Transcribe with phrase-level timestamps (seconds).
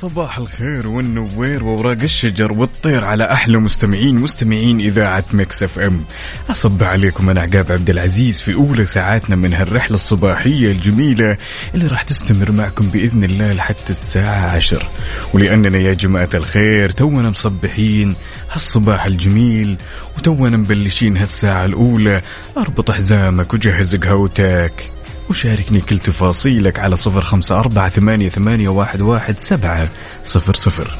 [0.00, 6.04] صباح الخير والنوير ووراق الشجر والطير على أحلى مستمعين مستمعين إذاعة Mix FM.
[6.50, 11.36] أصبح عليكم أنا عقاب عبد العزيز في أولى ساعاتنا من هالرحلة الصباحية الجميلة
[11.74, 14.86] اللي راح تستمر معكم بإذن الله لحتى الساعة عشر.
[15.32, 18.14] ولأننا يا جماعة الخير تونا مصبحين
[18.50, 19.76] هالصباح الجميل
[20.18, 22.22] وتونا مبلشين هالساعة الأولى.
[22.56, 24.95] أربط حزامك وجهز قهوتك.
[25.30, 29.88] وشاركني كل تفاصيلك على صفر خمسة أربعة ثمانية, ثمانية واحد, واحد سبعة
[30.24, 30.98] صفر صفر.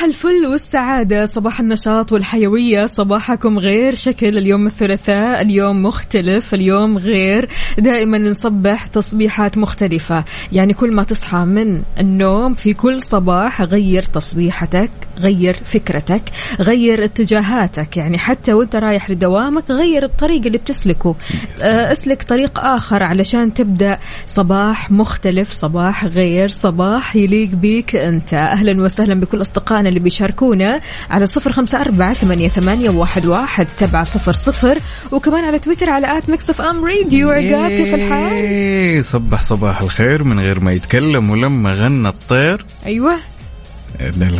[0.00, 7.48] صباح الفل والسعادة صباح النشاط والحيوية صباحكم غير شكل اليوم الثلاثاء اليوم مختلف اليوم غير.
[7.78, 10.24] دائما نصبح تصبيحات مختلفة.
[10.52, 16.22] يعني كل ما تصحى من النوم في كل صباح غير تصبيحتك غير فكرتك
[16.60, 17.96] غير اتجاهاتك.
[17.96, 21.14] يعني حتى وانت رايح لدوامك غير الطريق اللي بتسلكه.
[21.62, 28.34] آه، اسلك طريق آخر علشان تبدأ صباح مختلف صباح غير صباح يليق بيك أنت.
[28.34, 30.80] أهلا وسهلا بكل أصدقائنا اللي بيشاركونا
[31.10, 34.78] على صفر خمسة أربعة ثمانية, ثمانية واحد, واحد سبعة صفر صفر.
[35.12, 37.30] وكمان على تويتر على at Mix FM Radio.
[37.30, 42.64] عقاب كيف الحال؟ إيه، صبح صباح الخير من غير ما يتكلم ولما غنى الطير.
[42.86, 43.16] أيوة.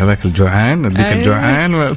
[0.00, 1.12] هذاك الجوعان اديك أيوة.
[1.12, 1.94] الجوعان و...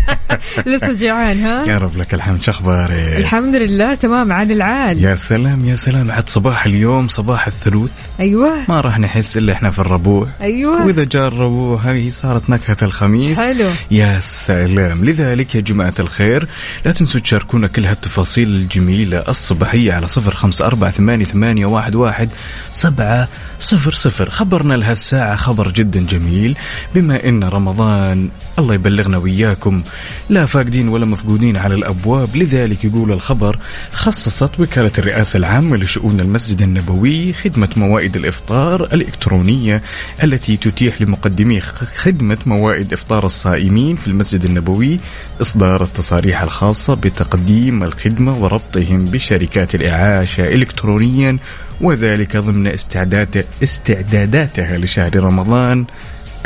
[0.66, 2.42] لسه جيعان ها؟ يا رب لك الحمد.
[2.42, 7.46] شو أخبارك؟ الحمد لله تمام عال العال يا سلام يا سلام عاد صباح اليوم صباح
[7.46, 8.06] الثلوث.
[8.20, 8.58] أيوة.
[8.68, 10.28] ما راح نحس إلا إحنا في الربوع.
[10.42, 10.86] أيوة.
[10.86, 13.38] وإذا جاء الربوع هذه صارت نكهة الخميس.
[13.38, 13.70] حلو.
[13.90, 15.04] يا سلام.
[15.04, 16.46] لذلك يا جماعة الخير
[16.84, 22.28] لا تنسوا تشاركونا كل هالتفاصيل الجميلة الصباحية على صفر خمسة أربعة ثمانية, ثمانية واحد, واحد
[22.70, 23.28] سبعة
[23.60, 24.30] صفر صفر.
[24.30, 26.56] خبرنا لهالساعة خبر جدا جميل.
[26.94, 29.82] بما إن رمضان الله يبلغنا وإياكم.
[30.30, 33.58] لا فاقدين ولا مفقودين على الأبواب لذلك يقول الخبر
[33.92, 39.82] خصصت وكالة الرئاسة العامة لشؤون المسجد النبوي خدمة موائد الإفطار الإلكترونية
[40.22, 45.00] التي تتيح لمقدمي خ- خدمة موائد إفطار الصائمين في المسجد النبوي
[45.42, 51.38] إصدار التصاريح الخاصة بتقديم الخدمة وربطهم بشركات الإعاشة إلكترونيا
[51.80, 55.84] وذلك ضمن استعداد استعداداتها لشهر رمضان.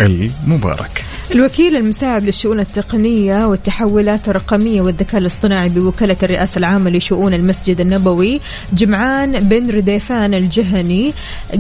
[0.01, 1.05] المبارك.
[1.33, 8.41] الوكيل المساعد للشؤون التقنية والتحولات الرقمية والذكاء الاصطناعي بوكالة الرئاسة العامة لشؤون المسجد النبوي
[8.73, 11.15] جمعان بن رديفان الجهني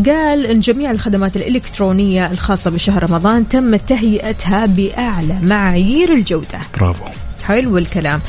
[0.07, 6.61] قال أن جميع الخدمات الإلكترونية الخاصة بشهر رمضان تم تهيئتها بأعلى معايير الجودة.
[6.81, 7.30] برافو.
[7.51, 8.21] حلو الكلام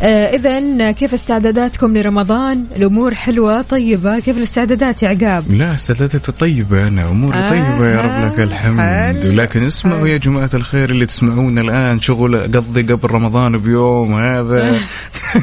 [0.00, 6.88] آه إذا كيف استعداداتكم لرمضان؟ الأمور حلوة طيبة؟ كيف الاستعدادات يا عقاب؟ لا استعدادات طيبة
[6.88, 8.78] أنا أموري آه، طيبة يا رب لك الحمد.
[8.78, 10.06] حلو، لكن اسمعوا حلو.
[10.06, 14.80] يا جماعة الخير اللي تسمعونا الآن شغل قضي قبل رمضان بيوم هذا.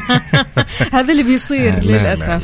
[0.96, 2.28] هذا اللي بيصير آه، لا، لا، للأسف.
[2.28, 2.40] لا.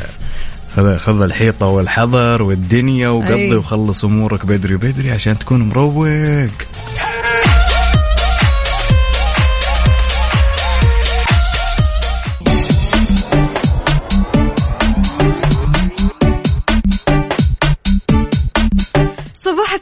[0.75, 3.55] خذ خذ الحيطة والحذر والدنيا وقضي.
[3.55, 6.07] وخلص أمورك بدري بدري عشان تكون مروق.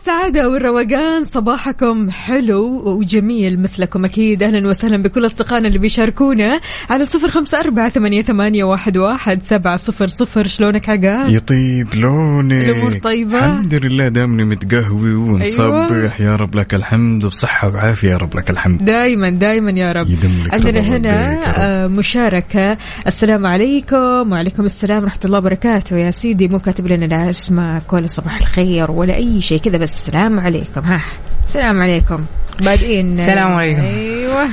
[0.09, 4.43] السعادة والروقان صباحكم حلو وجميل مثلكم أكيد.
[4.43, 6.59] أهلا وسهلا بكل أصدقائنا اللي بيشاركونا
[6.89, 10.47] على صفر خمسة أربعة ثمانية, ثمانية واحد, واحد سبعة صفر صفر.
[10.47, 12.71] شلونك عقاب؟ يطيب لوني.
[12.71, 16.11] الأمور طيبة؟ الحمد لله دامني متقهوي ونصبح أيوة.
[16.19, 18.85] يا رب لك الحمد بصحة وعافية يا رب لك الحمد.
[18.85, 20.07] دايما دايما يا رب.
[20.53, 21.39] عندنا هنا رب.
[21.45, 22.77] آه، مشاركة.
[23.07, 24.31] السلام عليكم.
[24.31, 25.97] وعليكم السلام ورحمة الله وبركاته.
[25.97, 29.98] يا سيدي مو كاتب لنا لا اسمك ولا صباح الخير ولا أي شيء كذا بس
[29.99, 30.81] السلام عليكم.
[30.81, 31.01] ها.
[31.45, 32.23] السلام عليكم.
[32.59, 34.18] بادئين السلام عليكم.
[34.29, 34.49] أيوه.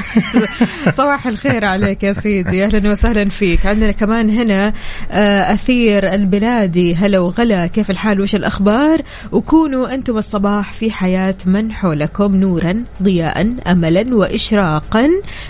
[0.99, 2.65] صباح الخير عليك يا سيدي.
[2.65, 3.67] أهلا وسهلا فيك.
[3.67, 4.73] عندنا كمان هنا
[5.11, 6.95] آه، أثير البلادي.
[6.95, 7.67] هلا وغلا.
[7.67, 9.03] كيف الحال؟ وش الأخبار؟
[9.33, 15.09] وكونوا أنتم الصباح في حياة من حولكم نورا ضياء املا واشراقا.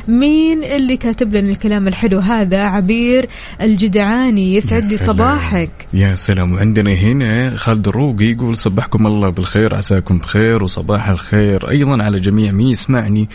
[0.08, 3.28] مين اللي كاتب لنا الكلام الحلو هذا؟ عبير
[3.62, 4.56] الجدعاني.
[4.56, 4.98] يسعد لي.
[4.98, 5.70] صباحك.
[5.92, 6.52] يا سلام.
[6.52, 12.52] وعندنا هنا خالد الروقي يقول صبحكم الله بالخير عساكم بخير وصباح الخير أيضا على جميع
[12.52, 13.28] من يسمعني.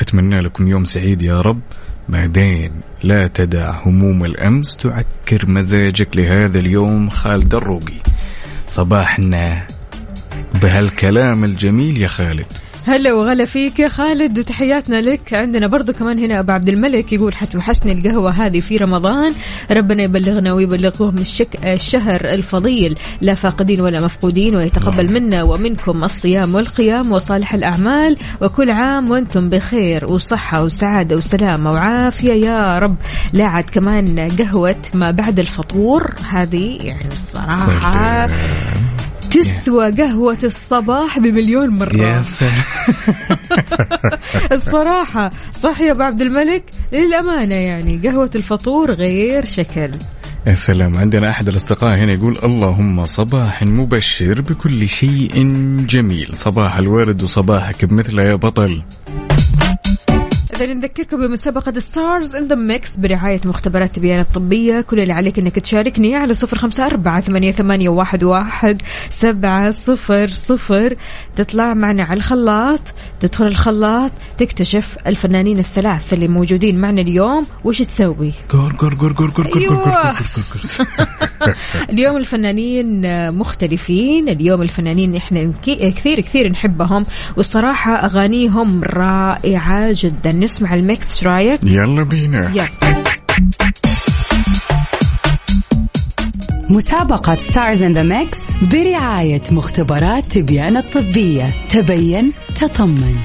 [0.00, 1.60] أتمنى لكم يوم سعيد يا رب.
[2.08, 2.70] بعدين
[3.02, 7.98] لا تدع هموم الأمس تعكر مزاجك لهذا اليوم خالد الروقي.
[8.68, 9.66] صباحنا
[10.62, 12.46] بهالكلام الجميل يا خالد.
[12.86, 15.34] هلا وغلا فيك يا خالد وتحياتنا لك.
[15.34, 19.32] عندنا برضو كمان هنا أبو عبد الملك يقول حتوحشني القهوة هذه في رمضان.
[19.70, 22.98] ربنا يبلغنا ويبلغهم الشك الشهر الفضيل.
[23.20, 28.16] لا فاقدين ولا مفقودين ويتقبل منا ومنكم الصيام والقيام وصالح الأعمال.
[28.42, 32.96] وكل عام وأنتم بخير وصحة وسعادة وسلامة وعافية يا رب.
[33.32, 36.14] لا عاد كمان قهوة ما بعد الفطور.
[36.30, 38.26] هذه يعني الصراحة
[39.40, 41.96] تسوى قهوة الصباح بمليون مرة.
[41.96, 42.52] يا سلام
[44.52, 49.90] الصراحة صح يا أبو عبد الملك؟ للأمانة يعني قهوة الفطور غير شكل.
[50.46, 50.96] يا سلام.
[50.96, 55.30] عندنا أحد الأصدقاء هنا يقول اللهم صباح مبشر بكل شيء
[55.88, 56.28] جميل.
[56.34, 58.82] صباح الورد وصباحك بمثله يا بطل.
[60.64, 65.54] إذا نذكركم بمسابقة Stars in the Mix برعاية مختبرات تبيان الطبية كل اللي عليك انك
[65.54, 70.96] تشاركني على صفر خمسة أربعة ثمانية, ثمانية واحد, واحد سبعة صفر صفر
[71.36, 72.80] تطلع معنا على الخلاط
[73.20, 79.30] تدخل الخلاط تكتشف الفنانين الثلاث اللي موجودين معنا اليوم وش تسوي قور قور قور قور
[79.30, 80.14] قور قور.
[81.90, 83.02] اليوم الفنانين
[83.34, 87.02] مختلفين اليوم الفنانين إحنا كثير كثير نحبهم
[87.36, 92.50] والصراحة أغانيهم رائعة جدا نسمع ال Mix إيش رأيك؟ يلا بينا.
[92.50, 92.68] يلا.
[96.70, 98.38] مسابقة Stars in the Mix
[98.72, 101.54] برعاية مختبرات تبيان الطبية.
[101.68, 103.16] تبين تطمن.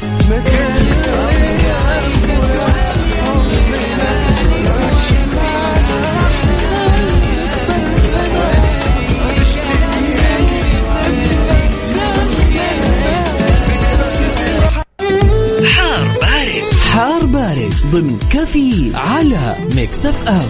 [16.94, 20.46] حار بارد ضمن كفي على Mix FM.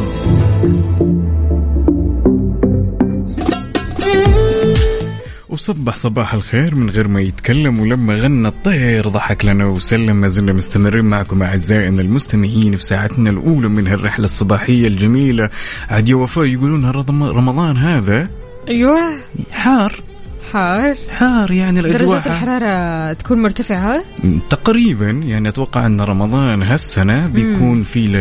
[5.50, 10.16] وصبح صباح الخير من غير ما يتكلم ولما غنى الطير ضحك لنا وسلم.
[10.16, 15.50] ما زلنا مستمرين معكم أعزائنا المستمعين في ساعتنا الأولى من هالرحلة الصباحية الجميلة.
[15.90, 18.28] عاد يا وفاء يقولون رمضان رمضان هذا
[18.69, 19.19] أيوة.
[19.51, 20.12] حار.
[20.51, 20.95] حار.
[21.10, 22.19] حار يعني الأجواء.
[22.19, 24.04] درجة الحرارة تكون مرتفعة؟
[24.50, 28.12] تقريبا يعني أتوقع أن رمضان هالسنة بيكون في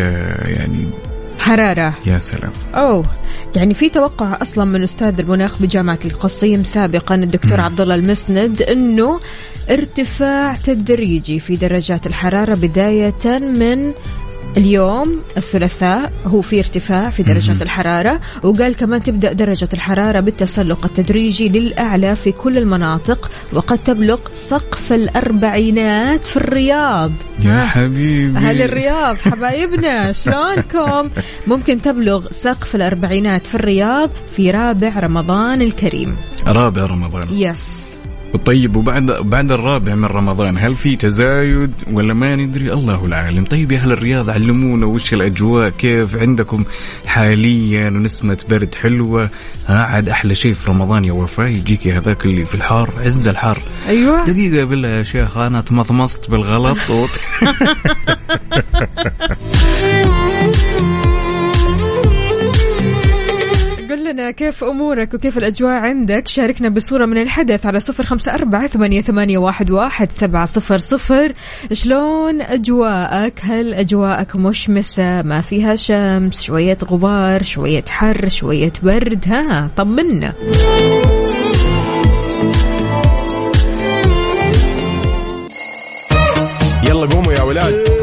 [0.44, 0.86] يعني
[1.38, 1.94] حرارة.
[2.06, 2.52] يا سلام.
[2.74, 3.04] أوه.
[3.56, 9.20] يعني في توقع أصلا من أستاذ المناخ بجامعة القصيم سابقا الدكتور عبد الله المسند أنه
[9.70, 13.92] ارتفاع تدريجي في درجات الحرارة بداية من
[14.56, 21.48] اليوم الثلاثاء هو في ارتفاع في درجات الحرارة وقال كمان تبدأ درجة الحرارة بالتسلق التدريجي
[21.48, 27.12] للأعلى في كل المناطق وقد تبلغ سقف الأربعينات في الرياض.
[27.44, 27.66] يا.
[27.66, 28.38] حبيبي.
[28.38, 31.10] أهل الرياض حبايبنا شلونكم؟
[31.46, 36.16] ممكن تبلغ سقف الأربعينات في الرياض في رابع رمضان الكريم.
[36.46, 37.28] رابع رمضان.
[37.30, 37.96] يس
[38.38, 43.44] طيب وبعد بعد الرابع من رمضان هل في تزايد ولا ما ندري؟ الله العالم.
[43.44, 46.64] طيب يا أهل الرياض علمونا وش الأجواء كيف عندكم
[47.06, 49.30] حاليا ونسمة برد حلوة؟
[49.66, 53.58] ها عاد أحلى شيء في رمضان يا وفاء يجيك هذاك اللي في الحار عز الحر
[53.88, 54.24] أيوة.
[54.24, 56.78] دقيقة بالله يا شيخ أنا تمضمضت بالغلط.
[64.12, 69.38] لنا كيف أمورك وكيف الأجواء عندك؟ شاركنا بصورة من الحدث على صفر خمسة أربعة ثمانية,
[69.38, 71.32] واحد سبعة صفر صفر.
[71.72, 79.70] شلون أجواءك؟ هل أجواءك مشمسة؟ ما فيها شمس شوية غبار شوية حر شوية برد؟ ها
[79.76, 80.32] طمنا.
[86.88, 88.01] يلا قوموا يا ولاد.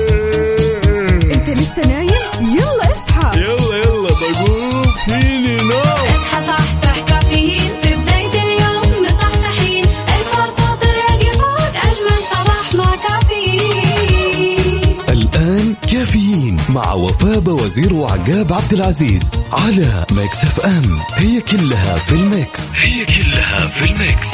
[16.80, 21.00] مع وفاء وزير وعقاب عبد العزيز على Mix FM.
[21.16, 22.76] هي كلها في ال Mix.
[22.76, 24.28] هي كلها في ال Mix.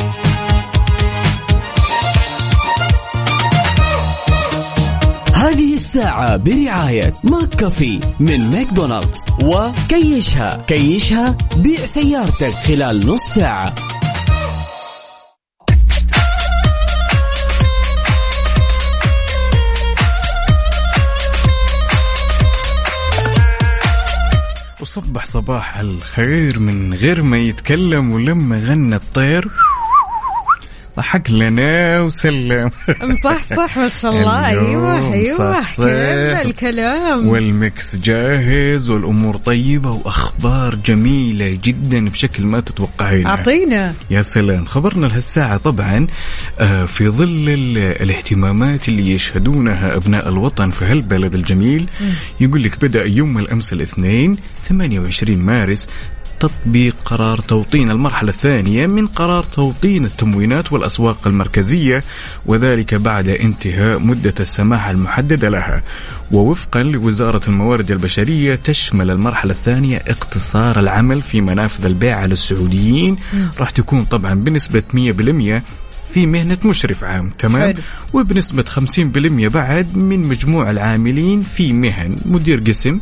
[5.33, 9.25] هذه الساعة برعاية McCafé من ماكدونالدز.
[9.43, 10.61] وكيشها.
[10.67, 13.75] كيشها بيع سيارتك خلال نص ساعة.
[24.97, 29.51] وصبح صباح الخير من غير ما يتكلم ولما غنى الطير.
[30.97, 32.69] ضحك لنا وسلم.
[33.23, 34.45] صح صح ما شاء الله.
[34.47, 35.63] أيوه أيوه.
[35.77, 35.85] كمل
[36.45, 37.27] الكلام.
[37.27, 43.93] والميكس جاهز والأمور طيبة وأخبار جميلة جدا بشكل ما تتوقعين أعطينا.
[44.09, 44.65] يا سلام.
[44.65, 46.07] خبرنا لهالساعة طبعا
[46.59, 51.87] آه، في ظل ال- الاهتمامات اللي يشهدونها أبناء الوطن في هالبلد الجميل
[52.39, 54.37] يقول لك بدأ يوم الأمس الاثنين
[54.67, 55.89] 28 مارس
[56.47, 62.03] تطبيق قرار توطين المرحلة الثانية من قرار توطين التموينات والأسواق المركزية
[62.45, 65.83] وذلك بعد انتهاء مدة السماح المحددة لها.
[66.31, 73.17] ووفقا لوزارة الموارد البشرية تشمل المرحلة الثانية اقتصار العمل في منافذ البيع على السعوديين.
[73.59, 75.61] راح تكون طبعا بنسبة 100%
[76.15, 77.81] في مهنة مشرف عام تمام؟ حلو.
[78.13, 82.99] وبنسبة 50% بعد من مجموع العاملين في مهن مدير قسم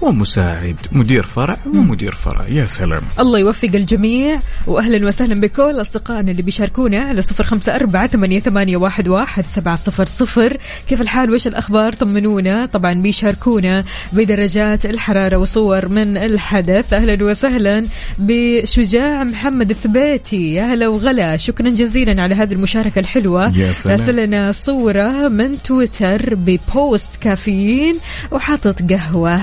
[0.00, 2.46] ومساعد مدير فرع ومدير فرع.
[2.48, 3.02] يا سلام.
[3.18, 9.08] الله يوفق الجميع واهلا وسهلا بكل أصدقائنا اللي بيشاركونا على صفر أربعة ثمانية, ثمانية واحد,
[9.08, 10.56] واحد سبعة صفر صفر.
[10.88, 12.66] كيف الحال؟ وش الأخبار؟ طمنونا.
[12.66, 16.92] طبعا بيشاركونا بدرجات الحرارة وصور من الحدث.
[16.92, 17.82] أهلا وسهلا
[18.18, 21.36] بشجاع محمد الثبيتي يا هلا وغلا.
[21.36, 24.00] شكرا جزيلا على هذه يا سلام.
[24.00, 27.94] راسل لنا صورة من تويتر ببوست كافيين
[28.30, 29.40] وحاطط قهوة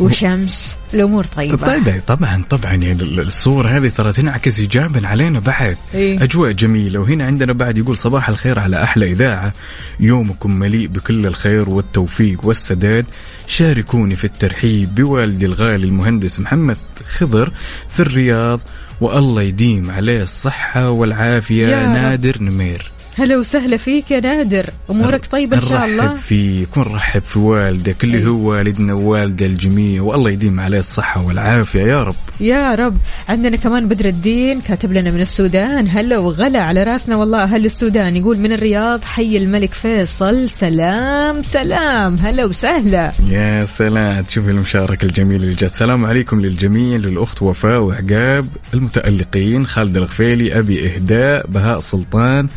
[0.00, 0.76] وشمس.
[0.94, 1.66] الأمور طيبة.
[1.66, 2.70] طيب طبعا طبعا.
[2.70, 5.76] يعني ال- الصور هذه ترى تنعكس ايجابا علينا بعد.
[5.94, 6.22] إيه.
[6.22, 7.00] أجواء جميلة.
[7.00, 9.52] وهنا عندنا بعد يقول صباح الخير على أحلى إذاعة.
[10.00, 13.04] يومكم مليء بكل الخير والتوفيق والسداد.
[13.46, 16.76] شاركوني في الترحيب بوالدي الغالي المهندس محمد
[17.08, 17.52] خضر
[17.94, 18.60] في الرياض
[19.00, 21.86] والله يديم عليه الصحة والعافية يا.
[21.86, 24.66] نادر نمير هلا وسهلا فيك يا نادر.
[24.90, 28.26] أمورك طيبة إن شاء الله؟ نرحب فيه كن رحب في والدك اللي.
[28.26, 30.02] هو والدنا ووالد الجميع.
[30.02, 32.14] والله يديم عليه الصحة والعافية يا رب.
[32.40, 32.96] يا رب.
[33.28, 35.88] عندنا كمان بدر الدين كاتب لنا من السودان.
[35.88, 37.42] هلا وغلا على راسنا والله.
[37.42, 38.16] أهل السودان.
[38.16, 40.48] يقول من الرياض حي الملك فيصل.
[40.48, 42.16] سلام سلام.
[42.16, 43.12] هلا وسهلا.
[43.28, 44.22] يا سلام.
[44.22, 45.74] تشوف المشاركة الجميلة اللي جت.
[45.74, 52.48] سلام عليكم للجميع للأخت وفاء وعقاب المتألقين خالد الغفيلي أبي إهداء بهاء سلطان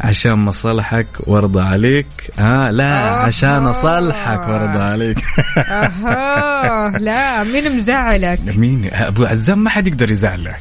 [0.00, 2.06] عشان مصالحك وارضى عليك.
[2.38, 5.24] آه لا عشان أصالحك وارضى عليك.
[5.58, 6.98] أها.
[6.98, 10.54] لا مين مزعلك؟ مين؟ أبو عزام ما حد يقدر يزعله.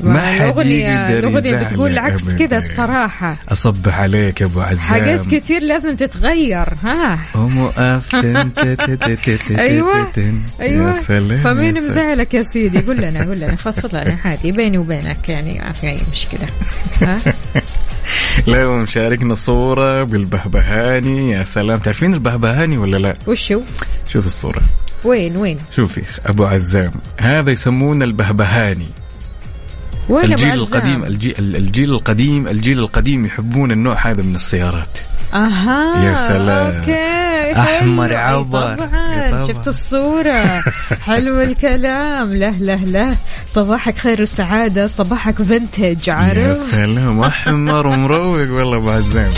[0.00, 2.46] ما حد يقدر يزعله بتقول عكس أبداً.
[2.46, 3.38] كذا الصراحة.
[3.48, 4.78] أصبح عليك يا أبو عزام.
[4.78, 7.18] حاجات كتير لازم تتغير ها.
[7.36, 8.52] أم أفتن
[11.02, 11.86] سلام يا فمين.
[11.86, 13.56] مزعلك يا سيدي؟ قول لنا قول لنا.
[13.56, 16.46] فضفض لنا عادي بيني وبينك يعني ما في أي مشكلة.
[17.02, 17.18] ها؟
[18.46, 21.78] لا ومشاركنا صورة بالبهبهاني يا سلام.
[21.78, 23.60] تعرفين البهبهاني ولا لا؟ وشو
[24.08, 24.62] شوف الصورة.
[25.04, 26.92] وين وين؟ شوفي أبو عزام.
[27.20, 28.88] هذا يسمونه البهبهاني.
[30.08, 34.98] وين الجيل؟ القديم الجيل, الجيل القديم الجيل القديم يحبون النوع هذا من السيارات.
[35.34, 36.72] أها يا سلام.
[36.72, 38.18] أوكي أحمر حلو.
[38.18, 38.76] عبر.
[38.76, 39.30] طبعا.
[39.30, 39.46] طبعاً.
[39.46, 40.64] شفت الصورة.
[41.02, 42.34] حلو الكلام.
[42.34, 44.86] له له له صباحك خير وسعادة.
[44.86, 47.22] صباحك vintage يا عارف سلام.
[47.22, 48.50] أحمر ومروق.
[48.50, 49.32] والله أبو عزام.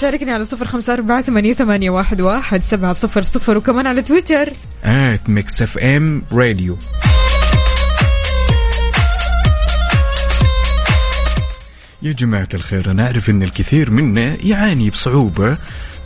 [0.00, 3.56] شاركني على صفر خمسة أربعة ثمانية, ثمانية واحد, واحد سبعة صفر صفر.
[3.56, 4.52] وكمان على تويتر.
[4.84, 6.76] at Mix FM Radio.
[12.02, 15.56] يا جماعة الخير أنا أعرف أن الكثير منا يعاني بصعوبة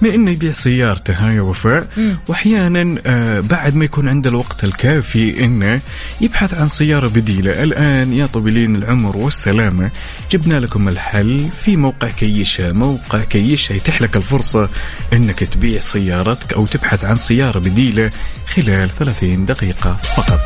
[0.00, 1.86] من أنه يبيع سيارته ها يا وفاء؟
[2.28, 5.80] وأحيانا آه بعد ما يكون عنده الوقت الكافي أنه
[6.20, 7.62] يبحث عن سيارة بديلة.
[7.62, 9.90] الآن يا طويلين العمر والسلامة
[10.30, 12.72] جبنا لكم الحل في موقع كيشة.
[12.72, 14.68] موقع كيشة يتيح لك الفرصة
[15.12, 18.10] أنك تبيع سيارتك أو تبحث عن سيارة بديلة
[18.46, 20.40] خلال 30 دقيقة فقط.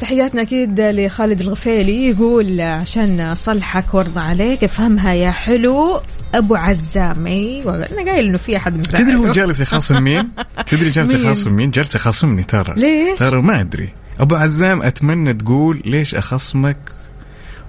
[0.00, 6.00] تحياتنا أكيد لخالد الغفيلي يقول عشان أصلحك وارضى عليك افهمها يا حلو
[6.34, 10.28] أبو عزام أيوة أنا قايل إنه في أحد مزعله تدري هو جالس يخاصم مين؟
[10.66, 13.88] تدري جالس؟ يخاصم مين؟ جالس يخاصمني ترى ليش؟ ترى ما أدري
[14.20, 16.76] أبو عزام أتمنى تقول ليش أخصمك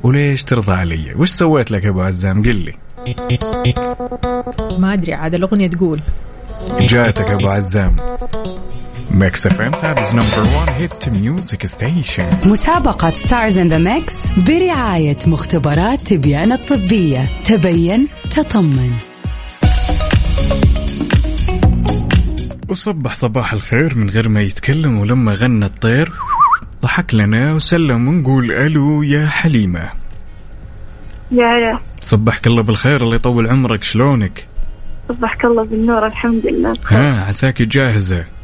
[0.03, 2.73] وليش ترضى علي؟ وش سويت لك يا أبو عزام؟ قل لي
[4.79, 6.01] ما أدري عاد الأغنية تقول
[6.81, 7.95] جاتك أبو عزام
[9.11, 16.01] Mix FM Saudi's number 1 hit music station مسابقة Stars in the Mix برعاية مختبرات
[16.01, 17.29] تبيان الطبية.
[17.43, 18.91] تبين تطمن.
[22.69, 26.11] وصبح صباح الخير من غير ما يتكلم ولما غنى الطير.
[26.81, 29.89] ضحك لنا وسلم ونقول ألو يا حليمة.
[31.31, 31.79] يا هلا.
[32.03, 34.45] صبحك الله بالخير الله يطول عمرك شلونك؟
[35.09, 36.73] صبحك الله بالنور الحمد لله.
[36.87, 38.38] ها عساك جاهزة؟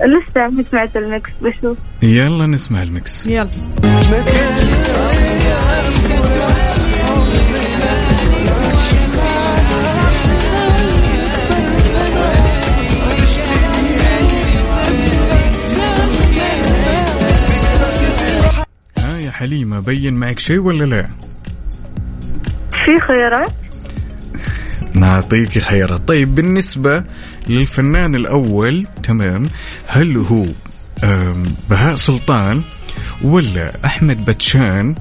[0.00, 3.50] لسه ما سمعت المكس بشوف يلا نسمع المكس يلا.
[18.98, 21.08] ها يا حليمة بين معك شيء ولا لا؟
[22.70, 23.52] في خيارات؟
[24.94, 27.04] نعطيك خيرات طيب بالنسبة
[27.48, 29.42] للفنان الأول تمام.
[29.86, 30.44] هل هو
[31.70, 32.62] بهاء سلطان
[33.22, 34.94] ولا أحمد بتشان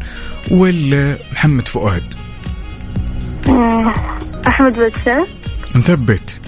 [0.51, 2.03] ولا محمد فؤاد؟
[3.47, 3.93] آه،
[4.47, 5.25] أحمد بتشان.
[5.75, 6.39] نثبت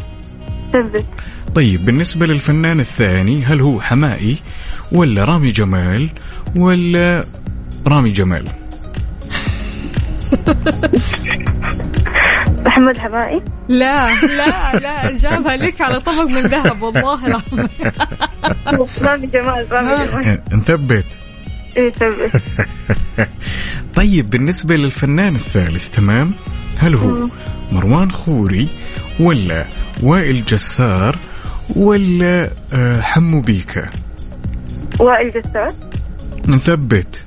[0.73, 1.05] ثبت
[1.55, 4.37] طيب بالنسبة للفنان الثاني هل هو حمائي
[4.91, 6.09] ولا رامي جمال
[6.55, 7.23] ولا
[7.87, 8.47] رامي جمال؟
[12.67, 17.67] أحمد حمائي؟ لا لا لا جابها لك على طبق من ذهب والله العظيم.
[19.01, 20.27] رامي جمال رامي جمال.
[20.27, 21.05] آه، نثبت
[21.77, 22.41] إيه ثبت
[23.95, 26.31] طيب بالنسبة للفنان الثالث تمام؟
[26.77, 27.27] هل هو
[27.71, 28.69] مروان خوري
[29.19, 29.65] ولا
[30.03, 31.17] وائل جسار
[31.75, 33.85] ولا آه، حمو بيكا؟
[34.99, 35.67] وائل جسار.
[36.47, 37.23] نثبت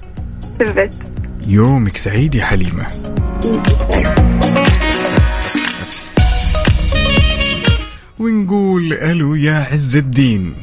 [0.58, 0.94] ثبت
[1.46, 2.86] يومك سعيد يا حليمة.
[8.20, 10.54] ونقول ألو يا عز الدين.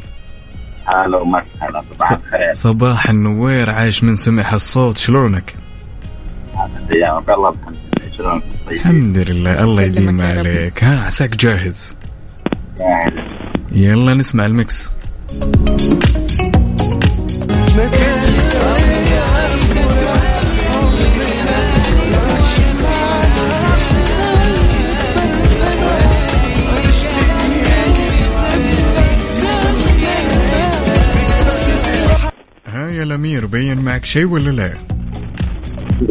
[0.85, 2.53] هلا ومسهلا صباح الخير.
[2.53, 5.55] صباح النوير عايش من سمع الصوت شلونك؟
[6.91, 10.21] ايامك الله الحمد لله شلونك؟ طيب الحمد لله الله يديم.
[10.21, 10.83] عليك.
[10.83, 11.95] ها عساك جاهز؟
[12.79, 13.31] جاهز.
[13.71, 14.91] يلا نسمع المكس.
[17.69, 18.14] ها
[33.15, 34.69] يا الأمير بين معك شيء ولا لا؟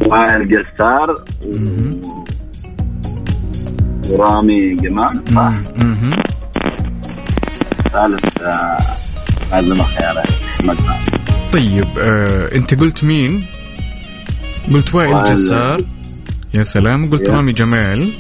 [0.07, 2.03] وائل قسار مهم.
[4.11, 5.53] ورامي جمال صح.
[7.93, 8.77] ثالث آه،
[9.53, 10.29] هذا ما خيارات.
[11.53, 13.45] طيب آه، أنت قلت مين؟
[14.73, 15.35] قلت وائل.
[15.35, 15.85] جسار
[16.55, 17.29] يا سلام قلت.
[17.31, 18.13] رامي جمال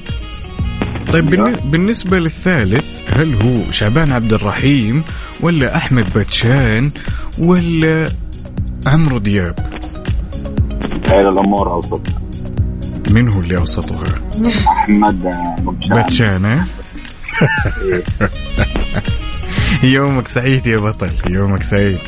[1.12, 1.30] طيب
[1.70, 5.02] بالنسبة للثالث هل هو شعبان عبد الرحيم
[5.40, 6.90] ولا أحمد باتشان
[7.38, 8.08] ولا
[8.86, 9.54] عمرو دياب.
[11.06, 12.00] خير الأمور أوسط.
[13.10, 14.04] من هو اللي أوسطها
[14.68, 15.26] أحمد
[16.44, 16.66] ها؟
[19.94, 21.10] يومك سعيد يا بطل.
[21.30, 21.98] يومك سعيد.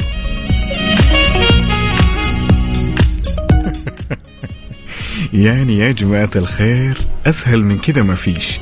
[5.33, 8.61] يعني يا جماعة الخير أسهل من كذا ما فيش.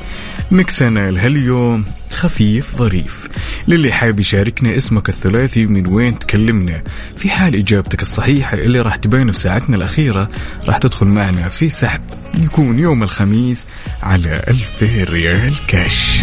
[0.51, 3.27] مكسنا لهاليوم خفيف ظريف.
[3.67, 6.83] للي حاب يشاركنا اسمك الثلاثي من وين تكلمنا.
[7.17, 10.29] في حال إجابتك الصحيحة اللي راح تبين في ساعتنا الأخيرة
[10.67, 12.01] راح تدخل معنا في سحب.
[12.43, 13.67] يكون يوم الخميس
[14.03, 16.21] على 2000 ريال كاش.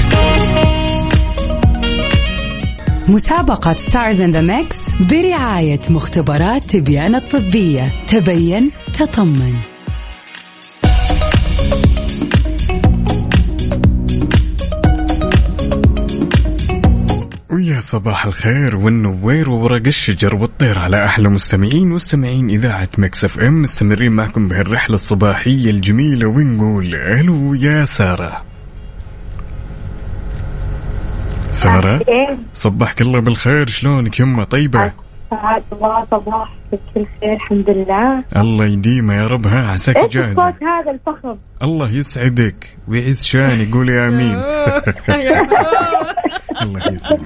[3.08, 7.92] مسابقة Stars in the Mix برعاية مختبرات تبيان الطبية.
[8.06, 9.71] تبين تطمن.
[17.52, 24.12] ويا صباح الخير والنوير وورق الشجر والطير على أحلى مستمعين مستمعين إذاعة Mix FM مستمرين
[24.12, 28.42] معكم بهالرحلة الصباحية الجميلة ونقول ألو يا سارة.
[31.50, 34.92] سارة إيه صبحك الله بالخير شلونك يمه طيبة؟
[35.30, 38.24] أسعد الله صباحك بكل خير الحمد لله.
[38.36, 43.74] الله يديمه يا رب ها عساك إيش جاهزة؟ الصوت هذا الفخم؟ الله يسعدك ويعز شانك
[43.74, 44.42] قولي آمين.
[46.62, 47.20] الله يسعدك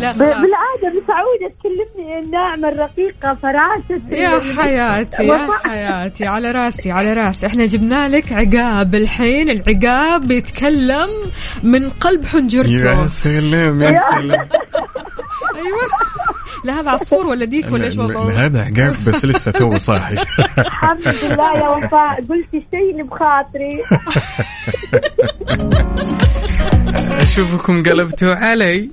[0.00, 0.18] لا ب- خلاص.
[0.18, 7.46] بالعادة مسعودة تكلمني الناعمة الرقيقة فراشة يا حياتي يا حياتي على راسي على راسي.
[7.46, 9.50] إحنا جبنا لك عقاب الحين.
[9.50, 11.08] العقاب بيتكلم
[11.62, 14.48] من قلب يا حنجرته سلام يا سلام.
[15.56, 15.88] أيوه.
[16.64, 20.14] لا هذا عصفور ولا ديك ولا إيش والله هذا عقاب بس لسه تو صاحي.
[20.58, 22.20] الحمد لله يا وفاء.
[22.28, 23.82] قلتي شيء بخاطري.
[27.34, 28.88] أشوفكم قلبتوا علي.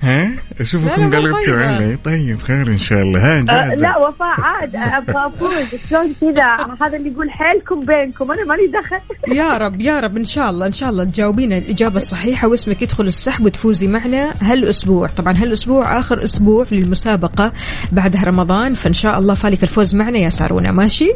[0.00, 0.30] ها؟
[0.60, 1.66] أشوفكم قلبتوا طيبة.
[1.66, 1.96] علي.
[2.04, 3.20] طيب خير إن شاء الله.
[3.20, 3.82] ها أه جاهزة.
[3.82, 5.80] لا وفاء عاد أبغى أفوز.
[5.90, 8.32] شلون كذا؟ هذا اللي يقول حيلكم بينكم.
[8.32, 9.34] أنا مالي دخل.
[9.36, 13.06] يا رب يا رب إن شاء الله إن شاء الله تجاوبين الإجابة الصحيحة واسمك يدخل
[13.06, 15.06] السحب وتفوزي معنا هالأسبوع.
[15.06, 17.52] طبعا هالأسبوع آخر أسبوع في المسابقه
[17.92, 18.74] بعدها رمضان.
[18.74, 20.72] فإن شاء الله فالك الفوز معنا يا سارونا.
[20.72, 21.10] ماشي؟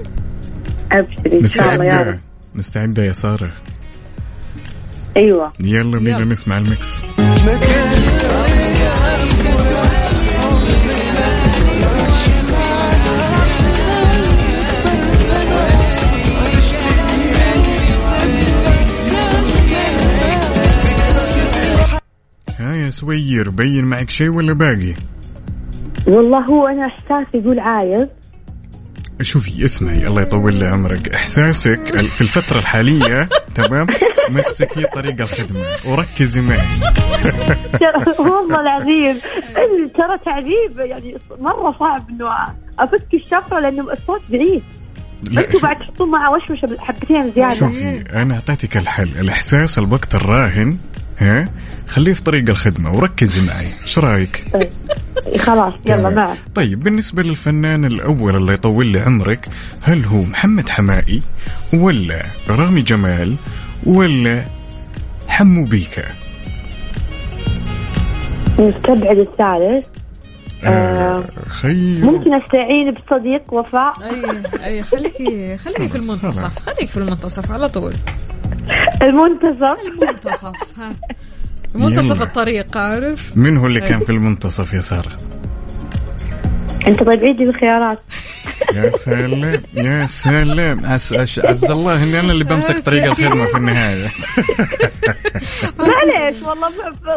[0.93, 2.07] أبشري إن شاء الله يا رب.
[2.07, 2.21] مستعدة
[2.55, 3.53] مستعدة يا سارة.
[5.16, 5.53] أيوه.
[5.61, 6.25] يلا بينا يلا.
[6.25, 7.01] نسمع ال Mix
[22.59, 24.94] ها يا سوير بين معك شيء ولا باقي؟
[26.07, 28.07] والله هو أنا احساسي يقول عايز.
[29.23, 31.09] شوفي اسمعي الله يطول لي عمرك.
[31.15, 33.87] إحساسك في الفترة الحالية تمام؟
[34.31, 35.67] مسكي طريق الخدمة.
[35.87, 36.59] وركزي معي.
[38.19, 39.17] والله العظيم.
[39.57, 42.29] إن ترى تعذيب يعني مرة صعب إنه
[42.79, 44.63] أفك الشفرة لأنه الصوت بعيد.
[45.39, 47.55] أنتوا بعد تحطون معه وشوشه حبتين زيادة.
[47.55, 49.09] شوفي أنا أعطيتك الحل.
[49.19, 50.79] الإحساس الوقت الراهن
[51.21, 51.49] ها؟
[51.89, 53.67] خليه في طريق الخدمة وركزي معي.
[53.83, 54.71] إيش رأيك؟ طيب
[55.47, 56.11] خلاص يلا.
[56.11, 59.49] معك طيب بالنسبة للفنان الأول الله يطول لي عمرك
[59.83, 61.21] هل هو محمد حمائي
[61.75, 63.37] ولا رامي جمال
[63.87, 64.45] ولا
[65.29, 66.05] حمو بيكا؟
[68.61, 69.85] نستبعد الثالث.
[70.64, 72.05] آه خير.
[72.05, 76.59] ممكن أستعين بصديق وفاء؟ أي أي خليكي خليكي في المنتصف.
[76.59, 77.94] خليكي في المنتصف على طول.
[79.03, 80.03] المنتصف.
[80.03, 80.92] منتصف ها.
[81.75, 82.23] منتصف.
[82.23, 85.16] الطريق عارف؟ من هو اللي كان في المنتصف يا سارة؟
[86.87, 87.99] أنت طيب عيدي بالخيارات
[88.75, 90.87] يا سلام يا سلام.
[90.87, 94.09] عز, الله إني أنا اللي بمسك طريق الخدمة في النهاية.
[95.79, 96.69] معليش والله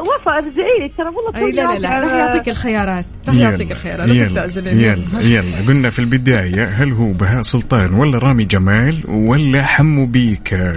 [0.02, 2.00] وفاء ارجعي ترى والله أي لا لا لا.
[2.00, 4.08] راح يعطيك الخيارات راح يعطيك الخيارات.
[4.08, 5.68] لا يلا يلا يلا.
[5.68, 10.74] قلنا في البداية هل هو بهاء سلطان ولا رامي جمال ولا حمو بيكا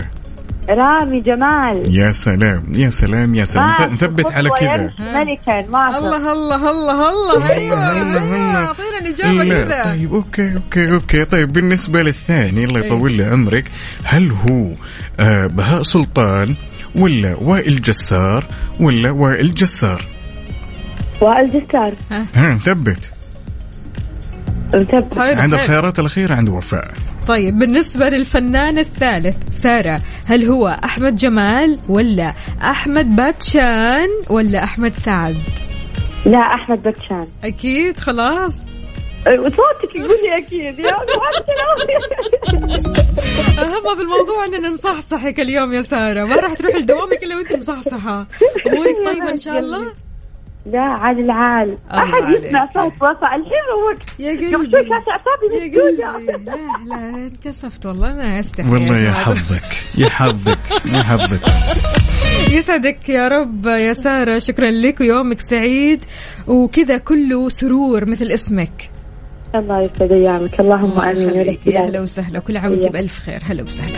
[0.69, 1.95] رامي جمال.
[1.95, 3.95] يا سلام يا سلام يا سلام.
[3.95, 7.51] نثبت على كذا ملكا ما الله الله الله الله.
[7.51, 8.67] أيوه الله، أيوه الله.
[8.67, 11.25] أعطينا الإجابة لا كذا طيب okay okay okay.
[11.25, 12.87] طيب بالنسبة للثاني الله إيه.
[12.87, 13.71] يطول لي عمرك
[14.05, 14.73] هل هو
[15.21, 16.57] آه بهاء سلطان
[16.95, 18.47] ولا وائل جسار
[18.81, 20.07] ولا وائل جسار؟
[21.21, 21.95] وائل جسار.
[22.35, 23.13] ها نثبت
[24.75, 25.55] عند حلو.
[25.55, 26.91] الخيارات الأخيرة عند وفاء.
[27.29, 35.37] طيب بالنسبة للفنان الثالث سارة هل هو أحمد جمال ولا أحمد باتشان ولا أحمد سعد؟
[36.27, 38.67] لا أحمد بكشان أكيد خلاص.
[39.27, 40.97] وصوتك يقول لي أكيد يا
[43.63, 46.25] أهم في الموضوع أننا نصحصحك اليوم يا سارة.
[46.25, 48.27] ما راح تروح لدوامك إلا وأنت مصحصحة.
[48.67, 49.93] أمورك طيبة إن شاء الله؟
[50.73, 52.45] لا عاد العال الله أحد.
[52.45, 56.45] يسمع صوت وفاء الحين روقت يا قبل شوي قلبي كانت اعصابي يا مسدوده قلبي.
[56.45, 58.11] لا لا انكسفت والله.
[58.11, 59.13] أنا أستحي والله يا.
[59.13, 60.59] حظك يا حظك
[60.95, 61.43] يا حظك
[62.57, 64.39] يسعدك يا رب يا سارة.
[64.39, 66.05] شكرا لك ويومك سعيد.
[66.47, 68.91] وكذا كله سرور مثل اسمك.
[69.55, 70.61] الله يسعد أيامك.
[70.61, 71.59] اللهم الله آمين.
[71.67, 72.39] يا هلا وسهلا.
[72.39, 73.41] كل عام وأنت بألف خير.
[73.45, 73.93] هلا وسهلا.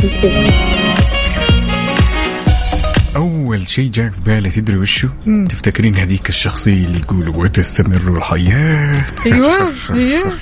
[3.17, 5.09] أول شيء جاء في بالي تدري وشو؟
[5.49, 10.39] تفتكرين هذيك الشخصية اللي يقول وتستمر الحياة أيوه أيوه.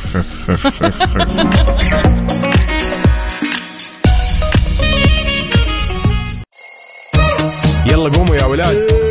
[7.86, 9.05] يلا قوموا يا ولاد.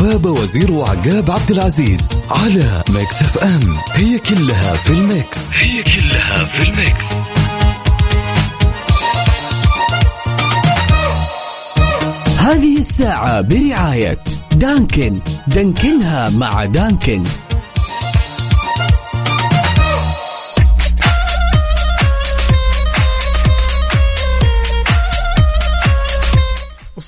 [0.00, 3.76] وفاء وزير وعقاب عبد العزيز على Mix FM.
[3.94, 5.54] هي كلها في ال Mix.
[5.54, 7.04] هي كلها في ال Mix.
[12.38, 14.18] هذه الساعة برعاية
[14.52, 15.18] Dunkin'.
[15.46, 17.24] Dunkin' ها مع Dunkin'.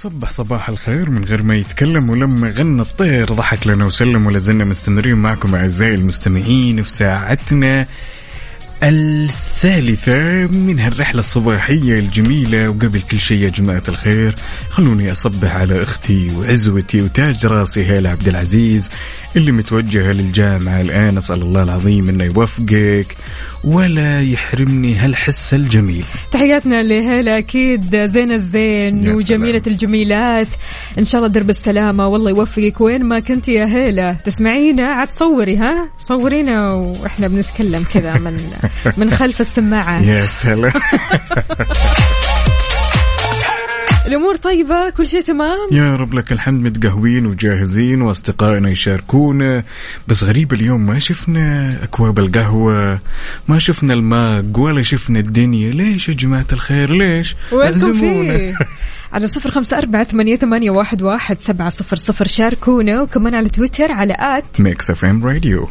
[0.01, 1.11] وصبح صباح الخير.
[1.11, 5.95] من غير ما يتكلم ولما غنى الطير ضحك لنا وسلم ولا زلنا مستمرين معكم أعزائي
[5.95, 7.87] المستمعين في ساعتنا.
[8.83, 14.35] الثالثة من هالرحلة الصباحية الجميلة وقبل كل شيء يا جماعة الخير
[14.71, 18.91] خلوني أصبح على أختي وعزوتي وتاج راسي هالة عبد العزيز
[19.37, 23.17] اللي متوجهة للجامعة الآن أسأل الله العظيم أنه يوفقك
[23.65, 26.05] ولا يحرمني هالحس الجميل.
[26.33, 29.63] تحياتنا لهلا أكيد زين الزين يا وجميلة سلام.
[29.75, 30.49] الجميلات.
[30.99, 32.81] إن شاء الله درب السلامة والله يوفقك.
[32.81, 38.37] وين ما كنت يا هيلا تسمعينا عاد صوري ها؟ صورينا وإحنا بنتكلم كذا من
[38.97, 40.07] من خلف السماعات.
[40.07, 40.73] يا سلام.
[44.07, 49.65] الأمور طيبة؟ كل شيء تمام؟ يا رب لك الحمد متقهوين وجاهزين وأصدقائنا يشاركونا
[50.09, 53.01] بس غريب اليوم ما شفنا أكواب القهوة
[53.49, 55.71] ما شفنا ال mug ولا شفنا الدنيا.
[55.73, 57.93] ليش يا جماعة الخير؟ ليش؟ وينكم.
[57.93, 58.55] فيه؟
[59.13, 62.27] على صفر خمسة أربعة ثمانية, ثمانية واحد, واحد سبعة صفر صفر.
[62.27, 65.69] شاركونا وكمان على تويتر على at Mix FM Radio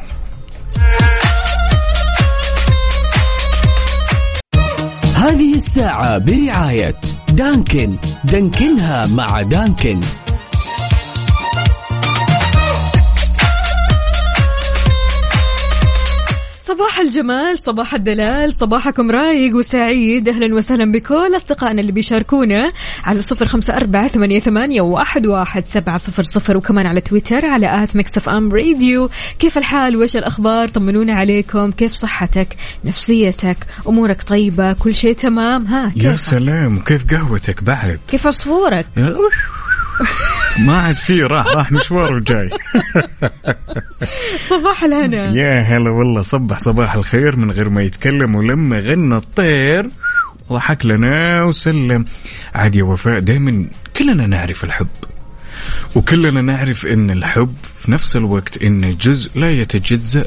[5.19, 6.95] هذه الساعة برعاية
[7.33, 7.95] Dunkin.
[8.23, 10.01] دانكنها مع Dunkin.
[16.69, 20.29] صباح الجمال صباح الدلال صباحكم رايق وسعيد.
[20.29, 22.71] أهلا وسهلا بكل أصدقائنا اللي بيشاركونا
[23.05, 27.83] على صفر خمسة أربعة ثمانية, ثمانية واحد, واحد سبعة صفر صفر وكمان على تويتر على
[27.83, 29.09] at Mix FM Radio.
[29.39, 31.71] كيف الحال؟ وش الأخبار؟ طمنونا عليكم.
[31.71, 32.47] كيف صحتك؟
[32.85, 36.77] نفسيتك؟ أمورك طيبة؟ كل شيء تمام؟ ها يا كيف سلام.
[36.77, 39.15] وكيف قهوتك بعد؟ كيف عصفورك؟ يا-
[40.65, 42.49] ما عاد فيه راح راح مشوار وجاي.
[44.49, 45.31] صباح الهنا.
[45.31, 49.89] يا هلا والله صبح صباح الخير من غير ما يتكلم ولما غنى الطير.
[50.51, 52.05] ضحك لنا وسلم.
[52.55, 53.65] عاد يا وفاء دائما
[53.97, 54.87] كلنا نعرف الحب.
[55.95, 60.25] وكلنا نعرف إن الحب في نفس الوقت انه جزء لا يتجزأ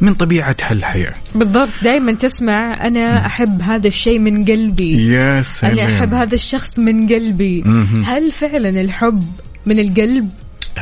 [0.00, 1.14] من طبيعة هالحياة.
[1.34, 1.68] بالضبط.
[1.82, 5.12] دائما تسمع أنا أحب هذا الشيء من قلبي.
[5.12, 7.62] يا سلام أنا أحب هذا الشخص من قلبي.
[8.04, 9.22] هل فعلا الحب
[9.66, 10.30] من القلب؟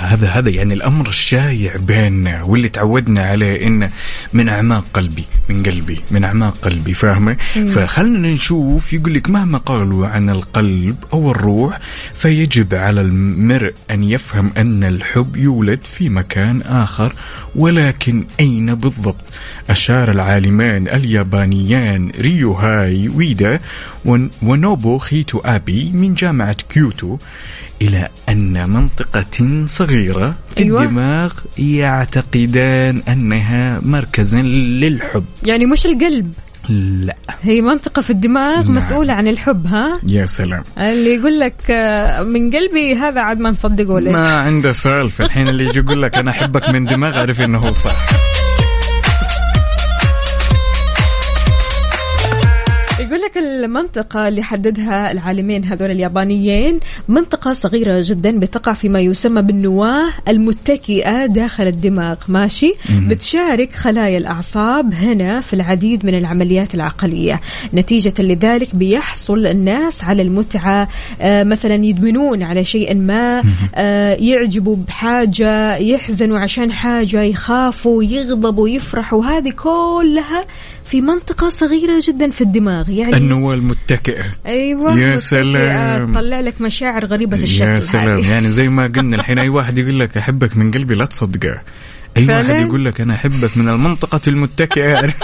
[0.07, 3.91] هذا هذا يعني الأمر الشايع بيننا واللي تعودنا عليه انه
[4.33, 7.37] من أعماق قلبي من قلبي من أعماق قلبي فاهمة؟
[7.69, 11.79] فخلنا نشوف يقول لك مهما قالوا عن القلب أو الروح
[12.15, 17.13] فيجب على المرء أن يفهم أن الحب يولد في مكان آخر
[17.57, 19.17] ولكن أين بالضبط؟
[19.71, 23.61] أشار العالمان اليابانيان ريو هاي ويدا
[24.05, 27.19] ون- ونوبو خيتو آبي من جامعة كيوتو
[27.83, 30.83] إلى أن منطقة صغيرة في أيوة.
[30.83, 35.25] الدماغ يعتقدان أنها مركزا للحب.
[35.45, 36.35] يعني مش القلب.
[36.69, 37.17] لا.
[37.43, 38.77] هي منطقة في الدماغ نعم.
[38.77, 40.63] مسؤولة عن الحب ها؟ يا سلام.
[40.79, 45.49] اللي يقول لك آه، من قلبي هذا عاد ما نصدقه ولا ما عنده سالفة الحين
[45.49, 48.18] اللي يجي يقول لك أنا أحبك من دماغ أعرف أنه هو صح.
[53.39, 61.67] المنطقة اللي حددها العالمين هذول اليابانيين منطقة صغيرة جدا بتقع فيما يسمى بالنواة المتكئة داخل
[61.67, 67.41] الدماغ ماشي؟ بتشارك خلايا الأعصاب هنا في العديد من العمليات العقلية.
[67.75, 70.89] نتيجة لذلك بيحصل الناس على المتعة
[71.21, 73.43] آه، مثلا يدمنون على شيء ما
[73.75, 79.25] آه، يعجبوا بحاجة يحزنوا عشان حاجة يخافوا يغضبوا يفرحوا.
[79.25, 80.45] هذه كلها
[80.89, 86.13] في منطقة صغيرة جدا في الدماغ يعني النواة المتكئة أيوه يا سلام.
[86.13, 88.31] تطلع لك مشاعر غريبة الشكل يا سلام هذه.
[88.31, 91.61] يعني زي ما قلنا الحين أي واحد يقول لك أحبك من قلبي لا تصدقه
[92.17, 94.95] أي فعلاً؟ واحد يقول لك أنا أحبك من المنطقة المتكئة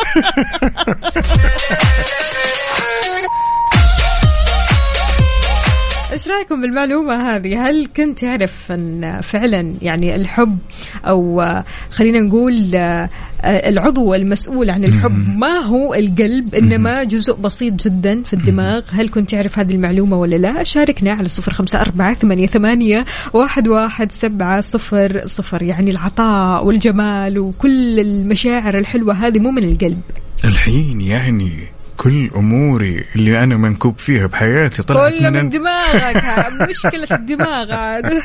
[6.14, 10.58] إيش رأيكم بالمعلومة هذه؟ هل كنت تعرف أن فعلا يعني الحب
[11.06, 11.44] أو
[11.90, 13.08] خلينا نقول آه،
[13.44, 19.30] العضو المسؤول عن الحب ما هو القلب إنما جزء بسيط جدا في الدماغ، هل كنت
[19.30, 24.60] تعرف هذه المعلومة ولا لا؟ شاركنا على صفر خمسة أربعة ثمانية, ثمانية واحد, واحد سبعة
[24.60, 30.00] صفر صفر يعني العطاء والجمال وكل المشاعر الحلوة هذه مو من القلب.
[30.44, 36.16] الحين يعني كل أموري اللي أنا منكوب فيها بحياتي طلعت كله من من دماغك.
[36.24, 38.22] ها، مشكلة الدماغ عاد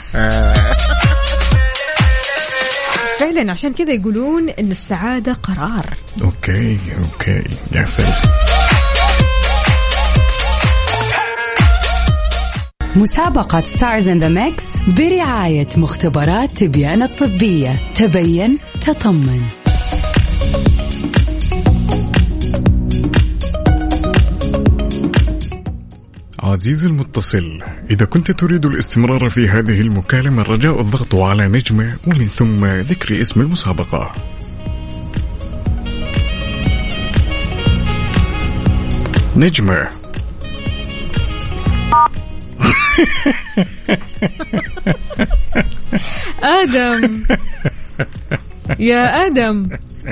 [3.20, 5.86] فعلا عشان كذا يقولون إن السعادة قرار.
[6.22, 7.44] okay okay.
[7.76, 8.14] يا سلام.
[12.96, 17.80] مسابقة Stars in the Mix برعاية مختبرات تبيان الطبية.
[17.96, 19.59] تبين تطمن.
[26.50, 32.66] عزيزي المتصل إذا كنت تريد الاستمرار في هذه المكالمة الرجاء الضغط على نجمة ومن ثم
[32.66, 34.12] ذكر اسم المسابقة.
[39.36, 39.90] نجمة.
[46.44, 47.24] آدم.
[48.80, 49.70] يا آدم.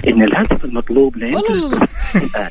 [0.08, 1.66] إن الهدف المطلوب لا يمكن والله.
[1.66, 1.88] الله.
[2.16, 2.50] الآن.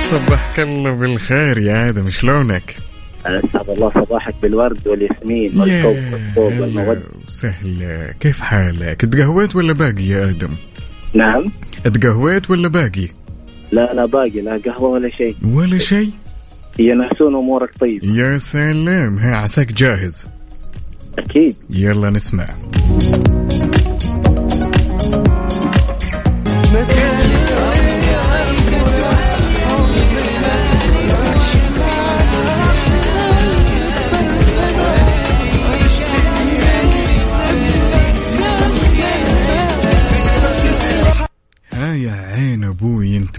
[0.00, 2.76] صبحك الله بالخير يا آدم شلونك؟
[3.26, 10.28] أسعد الله صباحك بالورد والياسمين يا والحب والمودة وسهلا كيف حالك؟ تقهويت ولا باقي يا
[10.30, 10.50] آدم؟
[11.14, 11.50] نعم
[11.84, 13.08] تقهويت ولا باقي؟
[13.72, 16.10] لا لا باقي لا قهوة ولا شيء ولا شيء؟
[16.80, 20.28] هي نحسون أمورك طيب يا سلام ها عساك جاهز
[21.18, 22.48] أكيد يلا نسمع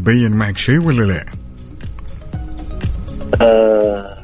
[0.03, 1.25] تبين معك شيء ولا لا؟
[3.41, 4.17] آه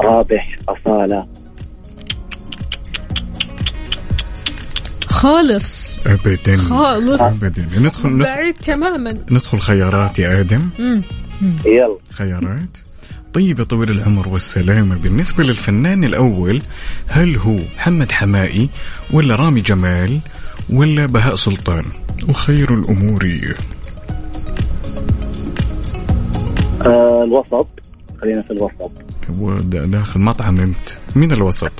[0.00, 1.26] رابح أصالة.
[5.06, 5.98] خالص.
[6.06, 7.20] ابدا خالص.
[7.20, 7.62] ابدا.
[7.62, 9.12] ندخل ندخل, بعيد تماما.
[9.30, 10.68] ندخل خيارات يا آدم.
[10.78, 11.02] مم.
[11.66, 11.98] يلا.
[12.10, 12.78] خيارات.
[13.34, 16.62] طيب يا طويل العمر والسلامة بالنسبة للفنان الأول
[17.08, 18.68] هل هو محمد حمائي
[19.12, 20.20] ولا رامي جمال
[20.70, 21.84] ولا بهاء سلطان؟
[22.28, 23.54] وخير الأمور.
[26.86, 27.68] آه الوسط.
[28.20, 28.90] خلينا في الوسط.
[29.86, 30.88] داخل مطعم أنت.
[31.16, 31.72] مين الوسط؟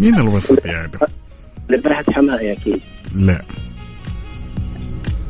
[0.00, 0.98] مين الوسط يا آدم
[1.68, 2.80] لبحث حمائي أكيد.
[3.14, 3.42] لا.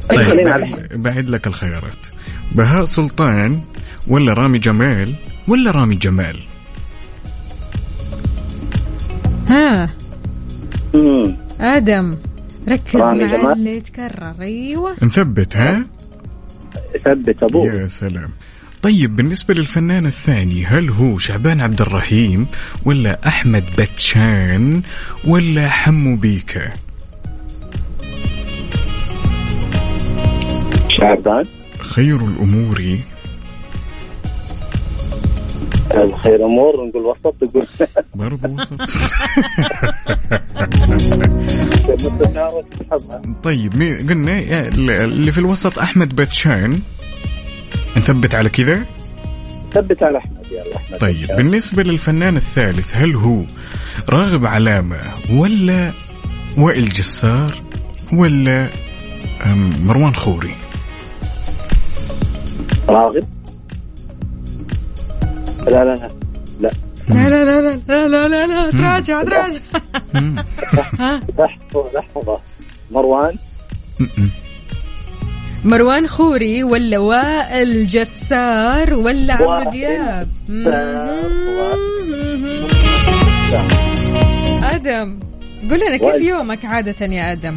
[0.08, 2.06] خلينا طيب على بعد لك الخيارات.
[2.52, 3.60] بهاء سلطان
[4.08, 5.14] ولا رامي جمال
[5.48, 6.40] ولا رامي جمال؟
[9.50, 9.90] ها.
[10.94, 11.36] مم.
[11.60, 12.16] آدم
[12.68, 13.52] ركز مع جمال.
[13.52, 14.34] اللي يتكرر.
[14.40, 14.96] أيوه.
[15.02, 15.84] نثبت ها؟
[16.96, 18.30] ثبت أبوه يا سلام.
[18.82, 22.46] طيب بالنسبة للفنان الثاني هل هو شعبان عبد الرحيم
[22.84, 24.82] ولا أحمد بتشان
[25.24, 26.72] ولا حمو بيكا؟
[30.88, 31.46] شعبان.
[31.78, 32.98] خير الأمور
[35.94, 37.66] الخير أمور نقول وسط تقول.
[38.14, 38.74] برضو وسط.
[43.42, 44.38] طيب مين قلنا
[45.04, 46.80] اللي في الوسط أحمد بتشان
[47.96, 48.84] نثبت على كذا؟
[49.72, 53.42] ثبت على أحمد يلا أحمد طيب بالنسبة للفنان الثالث هل هو
[54.10, 54.96] راغب علامة
[55.30, 55.92] ولا
[56.58, 57.54] وائل جسار
[58.12, 58.68] ولا
[59.80, 60.54] مروان خوري؟
[62.88, 63.37] راغب.
[65.66, 66.10] لا لا لا.
[66.60, 66.70] لا.
[67.08, 69.60] لا لا لا لا لا لا لا تراجع تراجع.
[71.38, 72.40] لحظة لحظة.
[72.90, 73.34] مروان.
[75.64, 80.28] مروان خوري ولا وائل جسار ولا عمرو دياب.
[84.64, 85.18] آدم.
[85.70, 86.22] قول لنا كيف.
[86.22, 87.56] يومك عادة يا آدم؟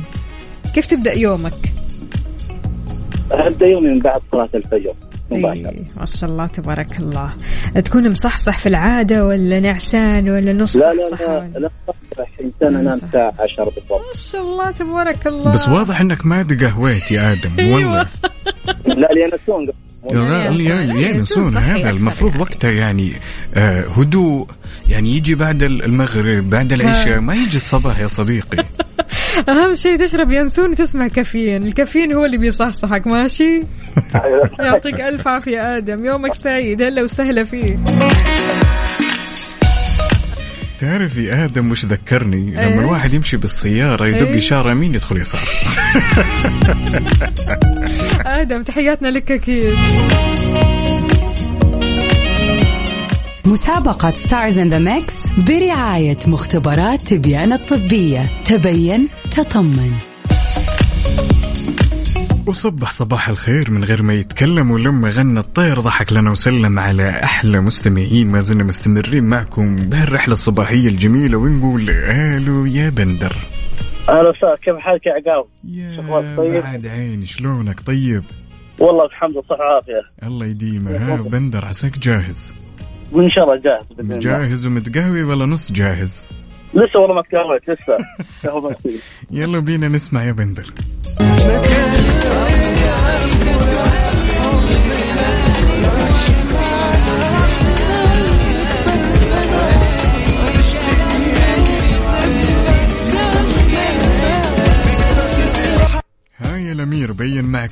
[0.76, 1.54] كيف تبدأ يومك؟
[3.32, 4.94] أبدأ يومي من بعد صلاة الفجر.
[5.32, 7.34] ما شاء الله تبارك الله.
[7.86, 11.70] تكون مصحصح في العادة ولا نعشان ولا نص لا لا صح لا
[12.62, 13.04] لا أنام صح.
[13.04, 13.92] الساعة 10 بالضبط.
[13.92, 15.52] ما شاء الله تبارك الله.
[15.52, 17.76] بس واضح إنك ما قهويت يا آدم أيوة.
[17.76, 18.08] والله.
[18.86, 19.08] لا
[21.00, 22.42] ينسون صحي هذا المفروض يعني.
[22.42, 23.14] وقتها يعني
[23.56, 24.48] آه هدوء
[24.90, 28.66] يعني يجي بعد المغرب بعد العشاء ما يجي الصباح يا صديقي.
[29.50, 31.64] أهم شيء تشرب ينسون وتسمع كافيين.
[31.64, 33.64] الكافيين هو اللي بيصحصحك ماشي؟
[34.66, 36.06] يعطيك ألف عافية آدم.
[36.06, 36.82] يومك سعيد.
[36.82, 37.78] هلا وسهلا فيه
[40.80, 44.38] تعرف يا آدم وش ذكرني؟ لما إيش؟ الواحد يمشي بالسيارة يدق إيه.
[44.38, 45.42] اشاره يمين يدخل يسار.
[48.42, 49.74] آدم تحياتنا لك أكيد.
[53.46, 58.30] مسابقة Stars in the Mix برعاية مختبرات تبيان الطبية.
[58.46, 59.92] تبين تطمن.
[62.52, 67.62] وصبح صباح الخير من غير ما يتكلم ولما غنى الطير ضحك لنا وسلم على أحلى
[67.62, 73.36] مستمعين ما زلنا مستمرين معكم بهالرحلة الصباحية الجميلة ونقول ألو يا بندر.
[74.10, 78.24] أهلا وسهلا كيف حالك يا عقاب؟ يا طيب؟ بعد عيني شلونك؟ طيب؟
[78.80, 80.98] والله الحمد لله صحة وعافية الله يديمه.
[80.98, 82.54] ها بندر عساك جاهز؟
[83.12, 84.20] وإن شاء الله جاهز بإذن الله.
[84.20, 86.26] جاهز ومتقهوي ولا نص جاهز؟
[86.74, 87.98] لسه والله ما تكلمت لسه.
[89.32, 90.74] يلا بينا نسمع يا بندر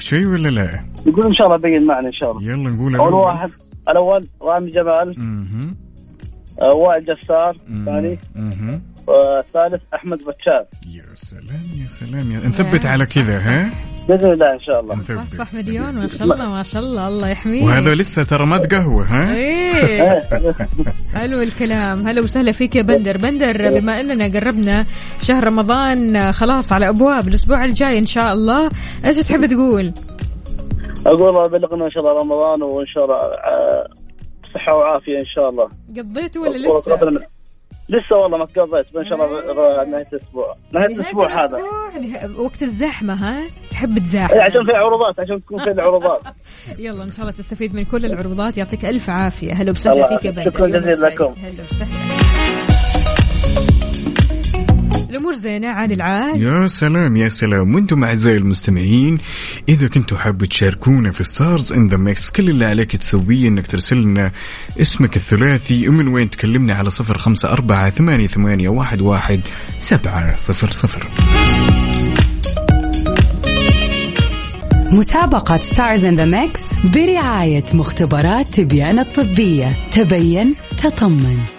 [0.10, 3.14] شيء ولا لا؟ يقول إن شاء الله بين معنا إن شاء الله يلا نقول أول.
[3.14, 3.50] واحد
[3.90, 5.16] الأول رامي جمال
[6.62, 7.86] وائل جسار مم.
[7.86, 8.18] ثاني.
[8.36, 8.82] مهم.
[9.08, 13.70] والثالث أحمد بتشار يا سلام يا سلام يا نثبت على كذا ها؟
[14.10, 14.96] بإذن الله إن شاء الله.
[14.96, 17.64] صح نثبت صح مليون ما شاء الله ما شاء الله الله يحميك.
[17.64, 20.22] وهذا لسه ترى ما تقهوى ها؟ إيه.
[21.14, 22.08] حلو الكلام.
[22.08, 23.18] هلا وسهلا فيك يا بندر.
[23.18, 24.86] بندر بما أننا قربنا
[25.20, 28.70] شهر رمضان خلاص على أبواب الأسبوع الجاي إن شاء الله
[29.06, 29.94] إيش تحب تقول؟
[31.08, 33.16] أقول الله يبلغنا ان شاء الله رمضان وإن شاء الله
[34.50, 35.70] آه، صحة وعافية إن شاء الله.
[35.98, 37.20] قضيته ولا لسه؟ من-
[37.90, 40.56] لسه والله ما قضيت ان شاء الله ب- نهاية الأسبوع.
[40.74, 41.58] نهاية الأسبوع هذا.
[42.38, 46.22] وقت الزحمة ها؟ تحب إيه، تزاحم عشان في عروضات عشان تكون في العروضات.
[46.80, 48.58] يلا إن شاء الله تستفيد من كل العروضات.
[48.58, 49.54] يعطيك ألف عافية.
[49.54, 50.32] هلا وسهلا فيك يا.
[50.32, 51.08] بندر شكراً جزيلاً.
[51.10, 51.32] لكم.
[51.32, 52.69] هلا وسهلا.
[55.10, 57.76] الأمور زينة عاد العاد يا سلام يا سلام.
[57.76, 59.18] وأنتم أعزائي المستمعين
[59.70, 63.98] إذا كنتوا حابة تشاركونا في Stars in the Mix كل اللي عليك تسويه إنك ترسل
[63.98, 64.32] لنا
[64.82, 69.42] اسمك الثلاثي ومن وين تكلمنا على صفر خمسة أربعة ثمانية, ثمانية واحد, واحد
[69.78, 71.08] سبعة صفر صفر.
[74.92, 76.62] مسابقة Stars in the Mix
[76.94, 79.90] برعاية مختبرات تبيان الطبية.
[79.92, 81.59] تبين تطمن.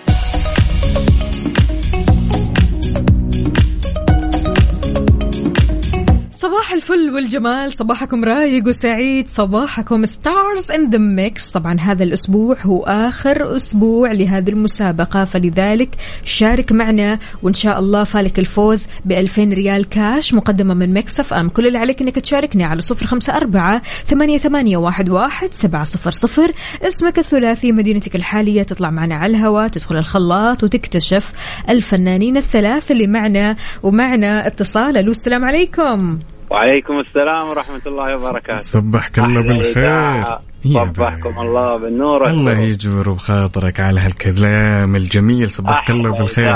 [6.40, 12.82] صباح الفل والجمال صباحكم رايق وسعيد صباحكم Stars in the Mix طبعا هذا الأسبوع هو
[12.82, 15.88] آخر أسبوع لهذه المسابقة فلذلك
[16.24, 21.48] شارك معنا وإن شاء الله فالك الفوز ب 2000 ريال كاش مقدمة من Mix FM.
[21.48, 26.10] كل اللي عليك إنك تشاركني على صفر خمسة أربعة ثمانية, ثمانية واحد, واحد سبعة صفر
[26.10, 26.52] صفر.
[26.82, 31.32] اسمك الثلاثي مدينتك الحالية تطلع معنا على الهواء تدخل الخلاط وتكتشف
[31.70, 34.96] الفنانين الثلاث اللي معنا ومعنا اتصال.
[34.96, 36.18] ألو السلام عليكم.
[36.50, 38.56] وعليكم السلام ورحمة الله وبركاته.
[38.56, 40.24] صبحك الله بالخير.
[40.64, 41.40] صبحكم.
[41.40, 42.58] الله بالنور الله.
[42.58, 45.50] يجبر بخاطرك على هالكلام الجميل.
[45.50, 46.54] صبحك الله بالخير.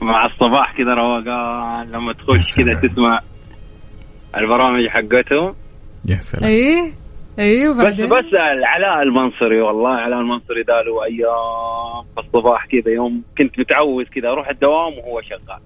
[0.00, 1.90] مع الصباح كذا روقان.
[1.90, 2.80] لما تخش كذا.
[2.80, 3.18] تسمع
[4.36, 5.54] البرامج حقتهم.
[6.06, 6.50] يا سلام.
[6.50, 6.92] إيه؟
[7.38, 13.22] إيه بس بسأل علاء المنصري والله علاء المنصري ده له أيام في الصباح كذا يوم
[13.38, 15.60] كنت متعود كذا أروح الدوام وهو شغال.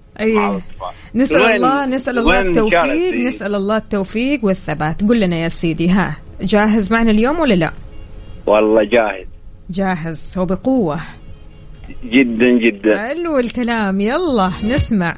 [1.15, 5.03] نسأل وين- الله نسأل الله التوفيق؟ نسأل الله التوفيق والثبات.
[5.09, 7.71] قل لنا يا سيدي ها جاهز معنا اليوم ولا لا؟
[8.47, 9.27] والله جاهز.
[9.69, 10.99] جاهز وبقوة
[12.05, 12.97] جدا جدا.
[13.07, 15.13] حلو الكلام يلا نسمع.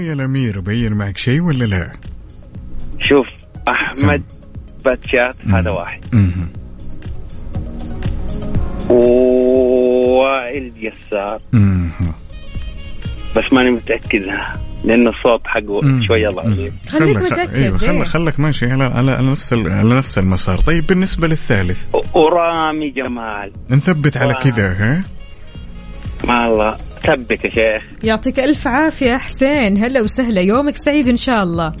[0.00, 1.92] ها يا الأمير بين معك شيء ولا لا؟
[3.00, 3.26] شوف
[3.68, 4.22] أحمد
[4.84, 6.00] باتشات هذا واحد.
[9.40, 11.40] ووائل جسار.
[13.36, 14.22] بس ماني متأكد
[14.84, 16.02] لأن الصوت حقه مم.
[16.02, 17.88] شوي الله خليك خلك- متأكد إيوه إيه.
[17.88, 23.52] خلك خلك ماشي على على نفس ال- على نفس المسار طيب بالنسبة للثالث ورامي جمال
[23.70, 24.34] نثبت على.
[24.34, 25.04] كذا ها
[26.24, 27.82] ما الله ثبت يا شيخ.
[28.04, 29.84] يعطيك ألف عافية حسين.
[29.84, 30.40] هلا وسهلا.
[30.40, 31.72] يومك سعيد إن شاء الله.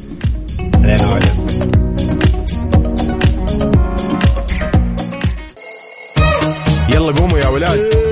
[6.94, 8.09] يلا قوموا يا ولاد.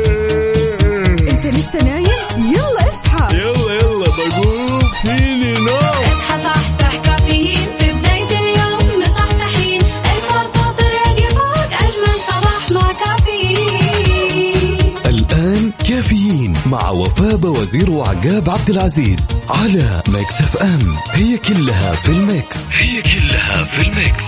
[15.99, 20.97] كافيين مع وفاء وزير وعقاب عبد العزيز على Mix FM.
[21.13, 22.73] هي كلها في ال mix.
[22.73, 24.25] هي كلها في ال mix.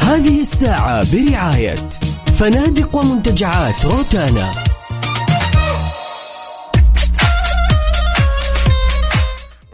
[0.00, 1.88] هذه الساعة برعاية
[2.38, 4.52] فنادق ومنتجعات روتانا.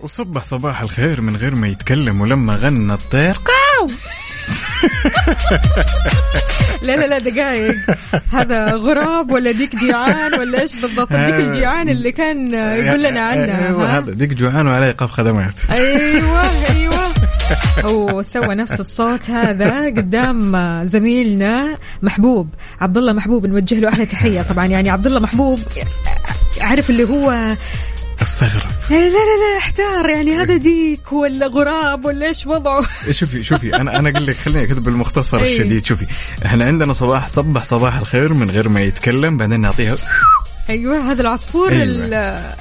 [0.02, 3.36] وصبح صباح الخير من غير ما يتكلم ولما غنى الطير.
[3.36, 3.90] قاو!
[6.82, 7.76] لا لا لا دقايق.
[8.38, 13.68] هذا غراب ولا ديك جيعان ولا إيش بالضبط؟ ديك الجيعان اللي كان يقول لنا عنها
[13.68, 16.92] أيوه؟ هذا ديك جوعان وعليه ايقاف خدمات أيوه أيوه.
[17.84, 20.56] هو سوى نفس الصوت هذا قدام
[20.86, 22.48] زميلنا محبوب
[22.80, 24.42] عبد الله محبوب نوجه له أحلى تحية.
[24.42, 25.58] طبعا يعني عبد الله محبوب
[26.60, 27.46] عارف اللي هو
[28.22, 28.70] أستغرب.
[28.90, 33.98] لا لا لا أحتار يعني هذا ديك ولا غراب ولا إيش وضعه؟ شوفي شوفي أنا
[33.98, 35.52] أنا أقول لك خليني كذا بالمختصر إيه.
[35.52, 36.06] الشديد شوفي.
[36.46, 39.94] إحنا عندنا صباح صبح صباح الخير من غير ما يتكلم بعدين نعطيها
[40.70, 41.82] أيوه هذا العصفور أيوة.
[41.84, 42.14] ال-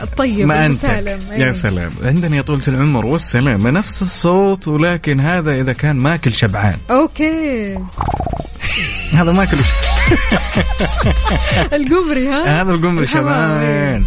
[0.03, 1.51] الطيب ما المسالم يا أيوة.
[1.51, 1.91] سلام.
[2.03, 6.77] عندنا يا طولة العمر والسلامة نفس الصوت ولكن هذا إذا كان ماكل شبعان.
[6.91, 7.77] أوكي.
[9.13, 9.57] هذا ماكل.
[11.73, 14.05] القمري ها؟ هذا القمري الحمام، شبعان.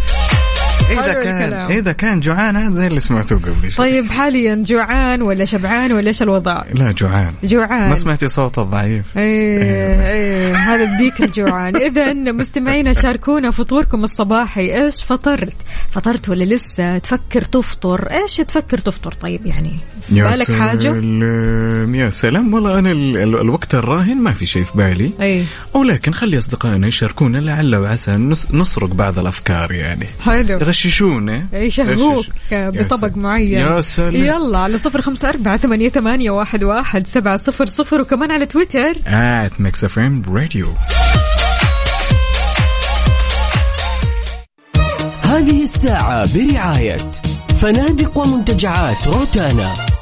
[0.90, 1.70] إذا كان الكلام.
[1.70, 3.90] إذا كان جوعان هذا زي اللي سمعتوه قبل شوي.
[3.90, 7.30] طيب حاليا جوعان ولا شبعان ولا إيش الوضع؟ لا جوعان.
[7.44, 7.88] جوعان.
[7.88, 9.04] ما سمعتي صوته الضعيف.
[9.16, 9.62] إيه
[10.12, 10.56] إيه.
[10.56, 11.76] هذا بديك الجوعان.
[11.90, 14.84] اذا مستمعينا شاركونا فطوركم الصباحي.
[14.84, 15.52] إيش فطرت؟
[15.90, 18.08] فطرت ولا لسه؟ تفكر تفطر.
[18.10, 19.76] إيش تفكر تفطر؟ طيب يعني
[20.08, 21.94] في بالك سلام.
[21.94, 22.54] يا سلام.
[22.54, 25.10] والله أنا ال- ال- الوقت الراهن ما في شيء في بالي.
[25.20, 25.44] إي.
[25.74, 30.06] ولكن خلي أصدقائنا يشاركونا لعل وعسى نس- نسرق بعض الأفكار يعني.
[30.20, 30.58] حلو.
[30.74, 33.22] يغششونا يشهوك يا بطبق سلام.
[33.22, 33.52] معين.
[33.52, 34.24] يا سلام.
[34.24, 38.92] يلا على صفر خمسة أربعة ثمانية, ثمانية واحد, واحد سبعة صفر صفر وكمان على تويتر.
[39.06, 40.66] at Mix FM Radio
[45.22, 46.98] هذه الساعة برعاية
[47.60, 49.93] فنادق ومنتجعات روتانا.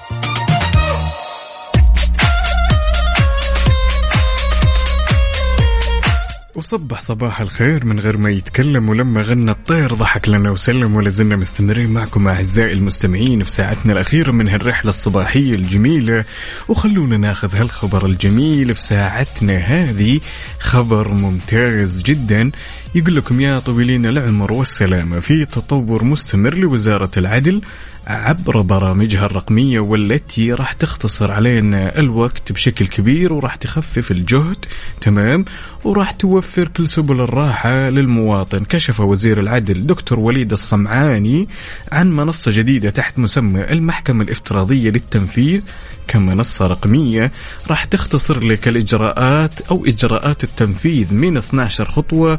[6.55, 11.37] وصبح صباح الخير من غير ما يتكلم ولما غنى الطير ضحك لنا وسلم ولا زلنا
[11.37, 16.25] مستمرين معكم أعزائي المستمعين في ساعتنا الأخيرة من هالرحلة الصباحية الجميلة.
[16.69, 20.21] وخلونا ناخذ هالخبر الجميل في ساعتنا هذه.
[20.59, 22.51] خبر ممتاز جدا.
[22.95, 27.61] يقول لكم يا طويلين العمر والسلامة في تطور مستمر لوزارة العدل.
[28.07, 34.57] عبر برامجها الرقمية والتي راح تختصر علينا الوقت بشكل كبير وراح تخفف الجهد
[35.01, 35.45] تمام؟
[35.85, 38.65] وراح توفر كل سبل الراحة للمواطن.
[38.65, 41.49] كشف وزير العدل دكتور وليد الصمعاني
[41.93, 45.63] عن منصة جديدة تحت مسمى المحكمة الافتراضية للتنفيذ.
[46.09, 47.33] كمنصة رقمية
[47.71, 52.39] راح تختصر لك الإجراءات أو إجراءات التنفيذ من 12 خطوة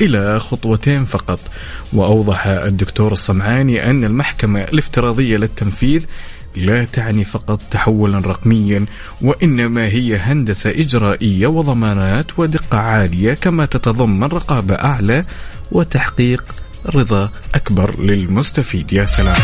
[0.00, 1.40] إلى خطوتين فقط.
[1.92, 6.04] وأوضح الدكتور الصمعاني أن المحكمة الافتراضية للتنفيذ
[6.56, 8.84] لا تعني فقط تحولا رقميا
[9.22, 15.24] وإنما هي هندسة إجرائية وضمانات ودقة عالية كما تتضمن رقابة أعلى
[15.72, 16.44] وتحقيق
[16.86, 18.92] رضا أكبر للمستفيد.
[18.92, 19.36] يا سلام.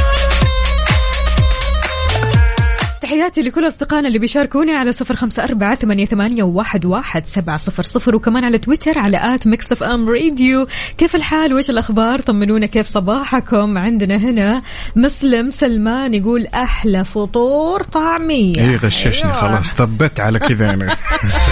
[3.05, 7.83] تحياتي لكل أصدقائنا اللي بيشاركوني على صفر خمسة أربعة ثمانية, ثمانية واحد, واحد سبعة صفر
[7.83, 10.67] صفر وكمان على تويتر على at Mix FM Radio.
[10.99, 13.79] كيف الحال؟ وإيش الأخبار؟ طمنونا كيف صباحكم.
[13.79, 14.63] عندنا هنا
[14.97, 18.59] مسلم سلمان يقول أحلى فطور طعمية.
[18.59, 19.41] اي غششني أيوة.
[19.41, 20.97] خلاص ثبت على كذا أنا.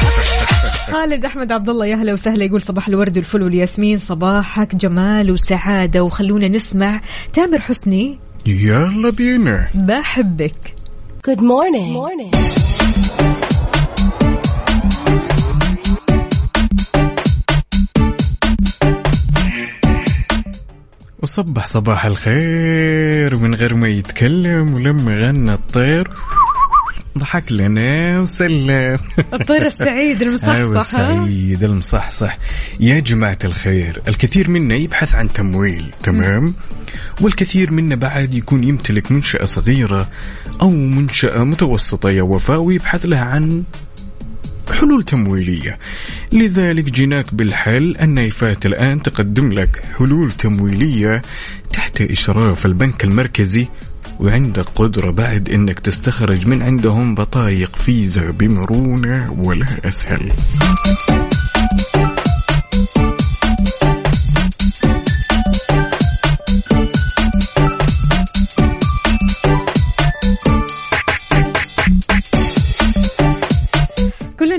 [0.92, 3.98] خالد أحمد عبد الله يا هلا وسهلا يقول صباح الورد والفل والياسمين.
[3.98, 7.00] صباحك جمال وسعادة وخلونا نسمع
[7.32, 8.18] تامر حسني.
[8.46, 9.68] يلا بينا.
[9.74, 10.81] بحبك.
[11.22, 11.92] Good morning.
[11.92, 12.32] morning.
[21.22, 26.10] وصبح صباح الخير من غير ما يتكلم ولما غنى الطير
[27.18, 28.96] ضحك لنا وسلم.
[29.34, 32.38] الطير السعيد أيوة المصحصح ها؟ السعيد المصحصح.
[32.80, 36.54] يا جماعة الخير الكثير منا يبحث عن تمويل تمام؟
[37.20, 40.08] والكثير منا بعد يكون يمتلك منشأة صغيرة
[40.60, 43.62] أو منشأة متوسطة يا وفاء ويبحث لها عن
[44.72, 45.78] حلول تمويلية.
[46.32, 51.22] لذلك جيناك بالحل النايفات الآن تقدم لك حلول تمويلية
[51.72, 53.68] تحت إشراف البنك المركزي
[54.22, 60.32] وعندك قدرة بعد إنك تستخرج من عندهم بطايق فيزا بمرونة ولا أسهل.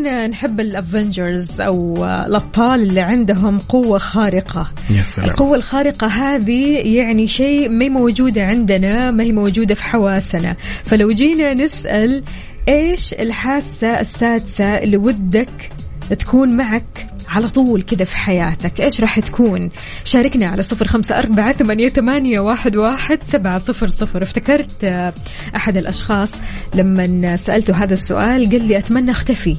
[0.04, 4.72] كلنا نحب الأفنجرز أو الأبطال اللي عندهم قوة خارقة.
[4.90, 5.30] يا سلام.
[5.30, 10.56] القوة الخارقة هذه يعني شيء ما هي موجودة عندنا ما هي موجودة في حواسنا.
[10.84, 12.24] فلو جينا نسأل
[12.68, 15.72] إيش الحاسة السادسة اللي ودك
[16.20, 18.82] تكون معك؟ على طول كذا في حياتك.
[18.82, 19.70] إيش راح تكون؟
[20.04, 24.24] شاركنا على صفر خمسة أربعة ثمانية, ثمانية واحد, واحد سبعة صفر صفر.
[24.24, 25.14] افتكرت آه،
[25.56, 26.34] أحد الأشخاص
[26.76, 29.58] لما سألته هذا السؤال قال لي أتمنى أختفي.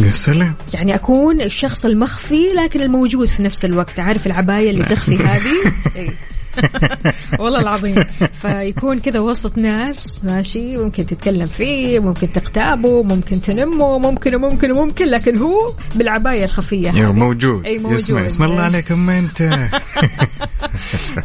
[0.00, 0.54] يا سلام.
[0.74, 4.00] يعني أكون الشخص المخفي لكن الموجود في نفس الوقت.
[4.00, 6.31] عارف العباية اللي تخفي هذه؟ إيه.
[7.40, 8.04] والله العظيم
[8.42, 15.06] فيكون كذا وسط ناس ماشي ممكن تتكلم فيه ممكن تغتابه ممكن تنمه ممكن وممكن وممكن
[15.06, 17.12] لكن هو بالعباية الخفية يا هذه.
[17.12, 17.98] موجود أي موجود.
[17.98, 19.42] اسمع اسم الله عليك اما أنت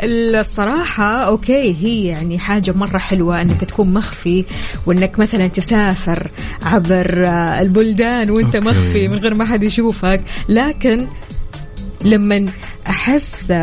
[0.03, 4.45] الصراحة okay هي يعني حاجة مرة حلوة أنك تكون مخفي
[4.86, 6.32] وأنك مثلا تسافر
[6.63, 7.28] عبر
[7.61, 8.68] البلدان وأنت okay.
[8.67, 11.07] مخفي من غير ما حد يشوفك لكن
[12.05, 12.45] لما
[12.89, 13.53] أحس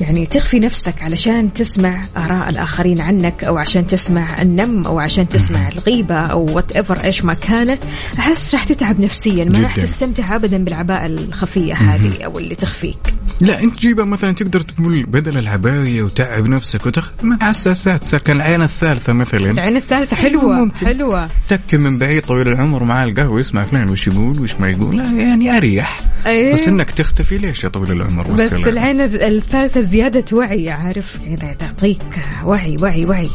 [0.00, 5.68] يعني تخفي نفسك علشان تسمع آراء الآخرين عنك أو عشان تسمع النم أو عشان تسمع
[5.68, 7.78] الغيبة أو وات ايفر إيش ما كانت
[8.18, 9.76] أحس راح تتعب نفسيا ما راح.
[9.76, 12.98] تستمتع ابدا بالعباءه الخفية هذه أو اللي تخفيك.
[13.40, 18.62] لا أنت جيبها مثلا تقدر تقول بدل العباية وتعب نفسك وتخ مع الساسات سكن العين
[18.62, 19.50] الثالثة مثلا.
[19.50, 20.86] العين الثالثة حلوة ممكن.
[20.86, 21.28] حلوة.
[21.48, 24.96] تك من بعيد طويل العمر مع القهوة يسمع فلان وش يقول وش ما يقول.
[24.96, 26.00] لا يعني أريح.
[26.26, 26.54] أيه.
[26.54, 32.02] بس إنك تختفي ليش يا طويل العمر؟ بس العين الثالثة زيادة وعي عارف يعني تعطيك
[32.44, 33.30] وعي وعي وعي.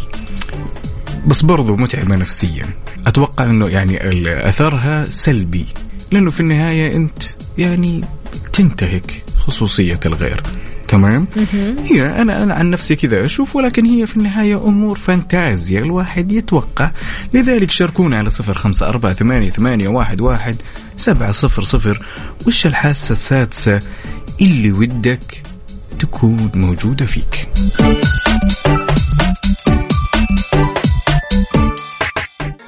[1.28, 2.66] بس برضو متعبة نفسيا.
[3.08, 3.98] أتوقع أنه يعني
[4.50, 5.66] أثرها سلبي.
[6.12, 7.24] لأنه في النهاية أنت
[7.58, 8.04] يعني
[8.54, 10.44] تنتهك خصوصية الغير.
[10.88, 11.28] تمام؟
[11.86, 15.80] هي أنا أنا عن نفسي كذا أشوف ولكن هي في النهاية أمور فانتازيا.
[15.80, 16.92] الواحد يتوقع.
[17.34, 20.56] لذلك شاركونا على صفر خمسة أربعة ثمانية, ثمانية واحد, واحد
[20.98, 22.06] سبعة صفر صفر.
[22.48, 23.80] وش الحاسة السادسة
[24.42, 25.42] اللي ودك
[26.00, 27.48] تكون موجودة فيك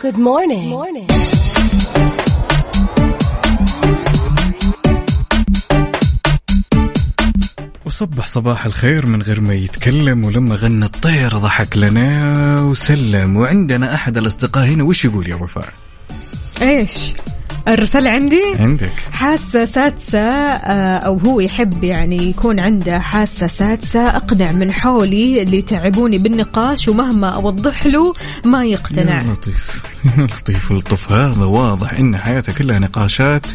[0.02, 0.70] Good morning.
[0.70, 1.08] morning.
[7.86, 14.18] وصبح صباح الخير من غير ما يتكلم ولما غنى الطير ضحك لنا وسلم وعندنا أحد
[14.18, 15.74] الأصدقاء هنا وش يقول يا وفاء
[16.62, 17.14] إيش
[17.68, 18.92] الرسالة عندي؟ عندك.
[19.12, 25.58] حاسة سادسة آه، أو هو يحب يعني يكون عنده حاسة سادسة أقنع من حولي اللي
[25.58, 28.14] يتعبوني بالنقاش ومهما أوضح له
[28.46, 29.24] ما يقتنع.
[29.24, 29.82] يا لطيف
[30.18, 33.46] يا لطيف اللطف هذا واضح إن حياته كلها نقاشات.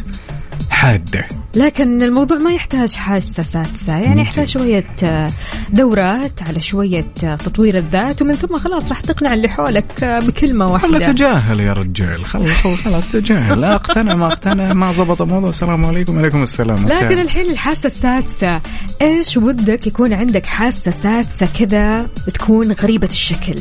[0.77, 3.97] حادة لكن الموضوع ما يحتاج حاسة سادسة.
[3.97, 5.27] يعني يحتاج شوية آه،
[5.69, 10.65] دورات على شوية آه، تطوير الذات ومن ثم خلاص راح تقنع اللي حولك آه، بكلمة
[10.65, 12.25] خلا واحدة تجاهل يا رجال.
[12.25, 12.49] خلاص
[12.85, 13.61] خلاص تجاهل.
[13.61, 15.49] لا اقتنع ما اقتنع ما زبط الموضوع.
[15.49, 16.15] السلام عليكم.
[16.15, 16.87] وعليكم السلام.
[16.87, 18.61] لكن الحين الحاسة السادسة
[19.01, 23.55] إيش ودك يكون عندك حاسة سادسة كذا تكون غريبة الشكل؟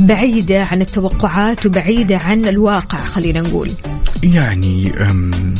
[0.00, 3.70] بعيدة عن التوقعات وبعيدة عن الواقع خلينا نقول.
[4.22, 5.54] يعني أم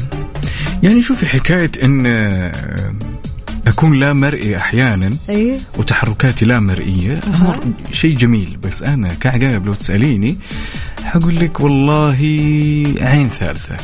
[0.83, 2.99] يعني شوفي حكاية إن أم،
[3.66, 5.59] أكون لا مرئي أحيانا إيه.
[5.78, 7.61] وتحركاتي لا مرئية أمر
[7.93, 8.59] شيء جميل.
[8.62, 10.37] بس أنا كعقاب لو تسأليني
[11.05, 12.16] حقول لك والله
[13.01, 13.76] عين ثالثة.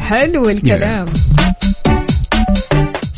[0.00, 1.06] حلو الكلام.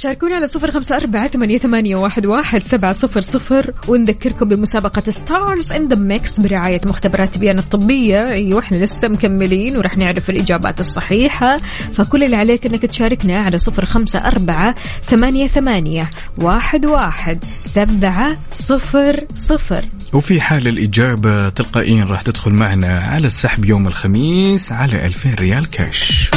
[0.05, 5.97] شاركونا على صفر خمسة أربعة ثمانية, واحد, سبعة صفر صفر ونذكركم بمسابقة Stars in the
[5.97, 8.29] Mix برعاية مختبرات تبيان الطبية.
[8.29, 11.57] أيوة إحنا لسه مكملين وراح نعرف الإجابات الصحيحة.
[11.93, 14.75] فكل اللي عليك أنك تشاركنا على صفر خمسة أربعة
[15.05, 19.85] ثمانية, ثمانية واحد, واحد سبعة صفر صفر.
[20.13, 26.31] وفي حال الإجابة تلقائيا راح تدخل معنا على السحب يوم الخميس على 2000 ريال كاش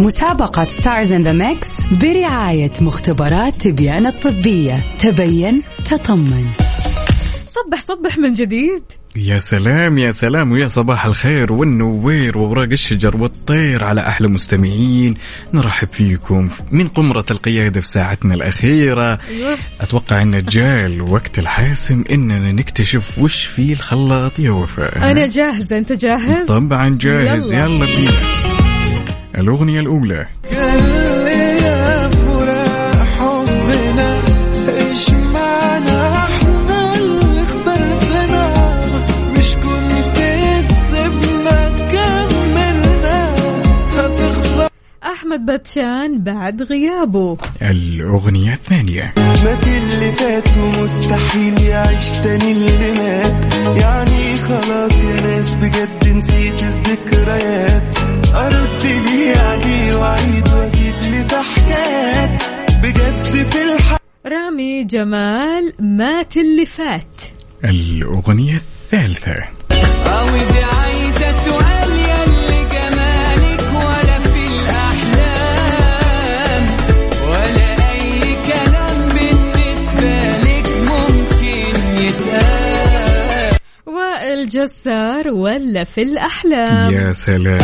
[0.00, 1.68] مسابقة Stars in the Mix
[2.00, 4.84] برعاية مختبرات تبيان الطبية.
[4.98, 6.46] تبين تطمن.
[7.48, 8.82] صبح صبح من جديد.
[9.16, 15.14] يا سلام يا سلام ويا صباح الخير والنوير وأوراق الشجر والطير على أحلى مستمعين.
[15.54, 19.18] نرحب فيكم من قمرة القيادة في ساعتنا الأخيرة.
[19.80, 25.10] أتوقع أن جاء الوقت الحاسم إننا نكتشف وش في الخلاط يا وفاء.
[25.10, 27.52] أنا جاهزة أنت جاهز؟ طبعا جاهز.
[27.52, 27.64] يلا.
[27.64, 28.59] يلا, بينا.
[29.38, 30.26] الأغنية الأولى.
[45.04, 47.36] أحمد باتشان بعد غيابه.
[47.62, 49.14] الأغنية الثانية.
[49.16, 58.09] مات اللي فات ومستحيل يعيش تاني اللي مات يعني خلاص يا ناس بجد نسيت الذكريات.
[58.34, 58.82] أرد
[60.54, 62.42] وأزيد لي في حكايات
[62.82, 67.22] بجد في الح رامي جمال مات اللي فات.
[67.64, 69.32] الأغنية الثالثة.
[70.06, 75.84] عاودي عايزة سؤال يلي جمالك ولا في الأحلام.
[77.28, 80.14] ولا أي كلام بالنسبة
[80.46, 81.74] لك ممكن
[82.04, 83.56] يتقال.
[83.86, 87.60] وائل جسار ولا في الأحلام؟ يا سلام.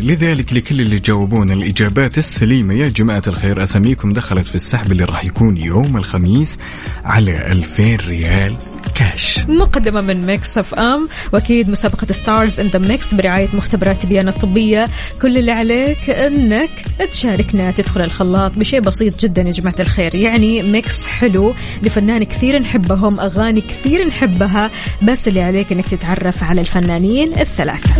[0.00, 5.24] لذلك لكل اللي جاوبون الإجابات السليمة يا جماعة الخير أساميكم دخلت في السحب اللي راح
[5.24, 6.58] يكون يوم الخميس
[7.04, 8.56] على 2000 ريال
[8.94, 14.88] كاش مقدمة من Mix FM وأكيد مسابقة Stars in the Mix برعاية مختبرات بيان الطبية
[15.22, 16.70] كل اللي عليك إنك
[17.10, 20.14] تشاركنا تدخل الخلاط بشيء بسيط جدا يا جماعة الخير.
[20.14, 24.70] يعني mix حلو لفنان كثير نحبهم أغاني كثير نحبها
[25.02, 27.90] بس اللي عليك إنك تتعرف على الفنانين الثلاثة.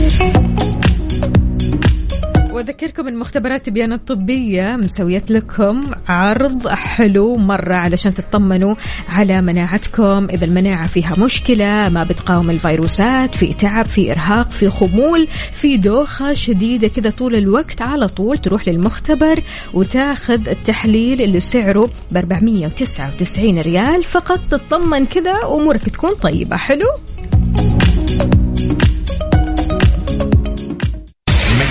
[2.56, 8.74] وأذكركم ان مختبرات تبيان الطبية مسوية لكم عرض حلو مرة علشان تطمنوا
[9.08, 10.28] على مناعتكم.
[10.30, 16.32] إذا المناعة فيها مشكلة ما بتقاوم الفيروسات في تعب في إرهاق في خمول في دوخة
[16.32, 19.42] شديدة كذا طول الوقت على طول تروح للمختبر
[19.74, 24.04] وتاخذ التحليل اللي سعره ب 499 ريال.
[24.04, 26.56] فقط تطمن كذا أمورك تكون طيبة.
[26.56, 26.86] حلو؟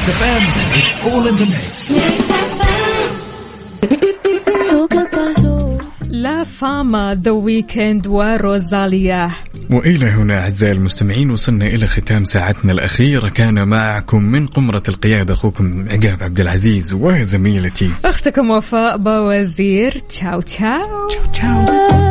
[0.05, 0.43] Mix FM it's
[0.77, 1.91] all in the mix La
[6.09, 9.31] Fama The Weeknd و Rosalía
[9.71, 13.29] وإلى هنا أعزائي المستمعين وصلنا إلى ختام ساعتنا الأخيرة.
[13.29, 17.91] كان معكم من قمرة القيادة أخوكم عقاب عبد العزيز وزميلتي.
[18.05, 20.41] أختكم وفاء بوزير تشاو.
[20.41, 22.05] تشاو تشاو.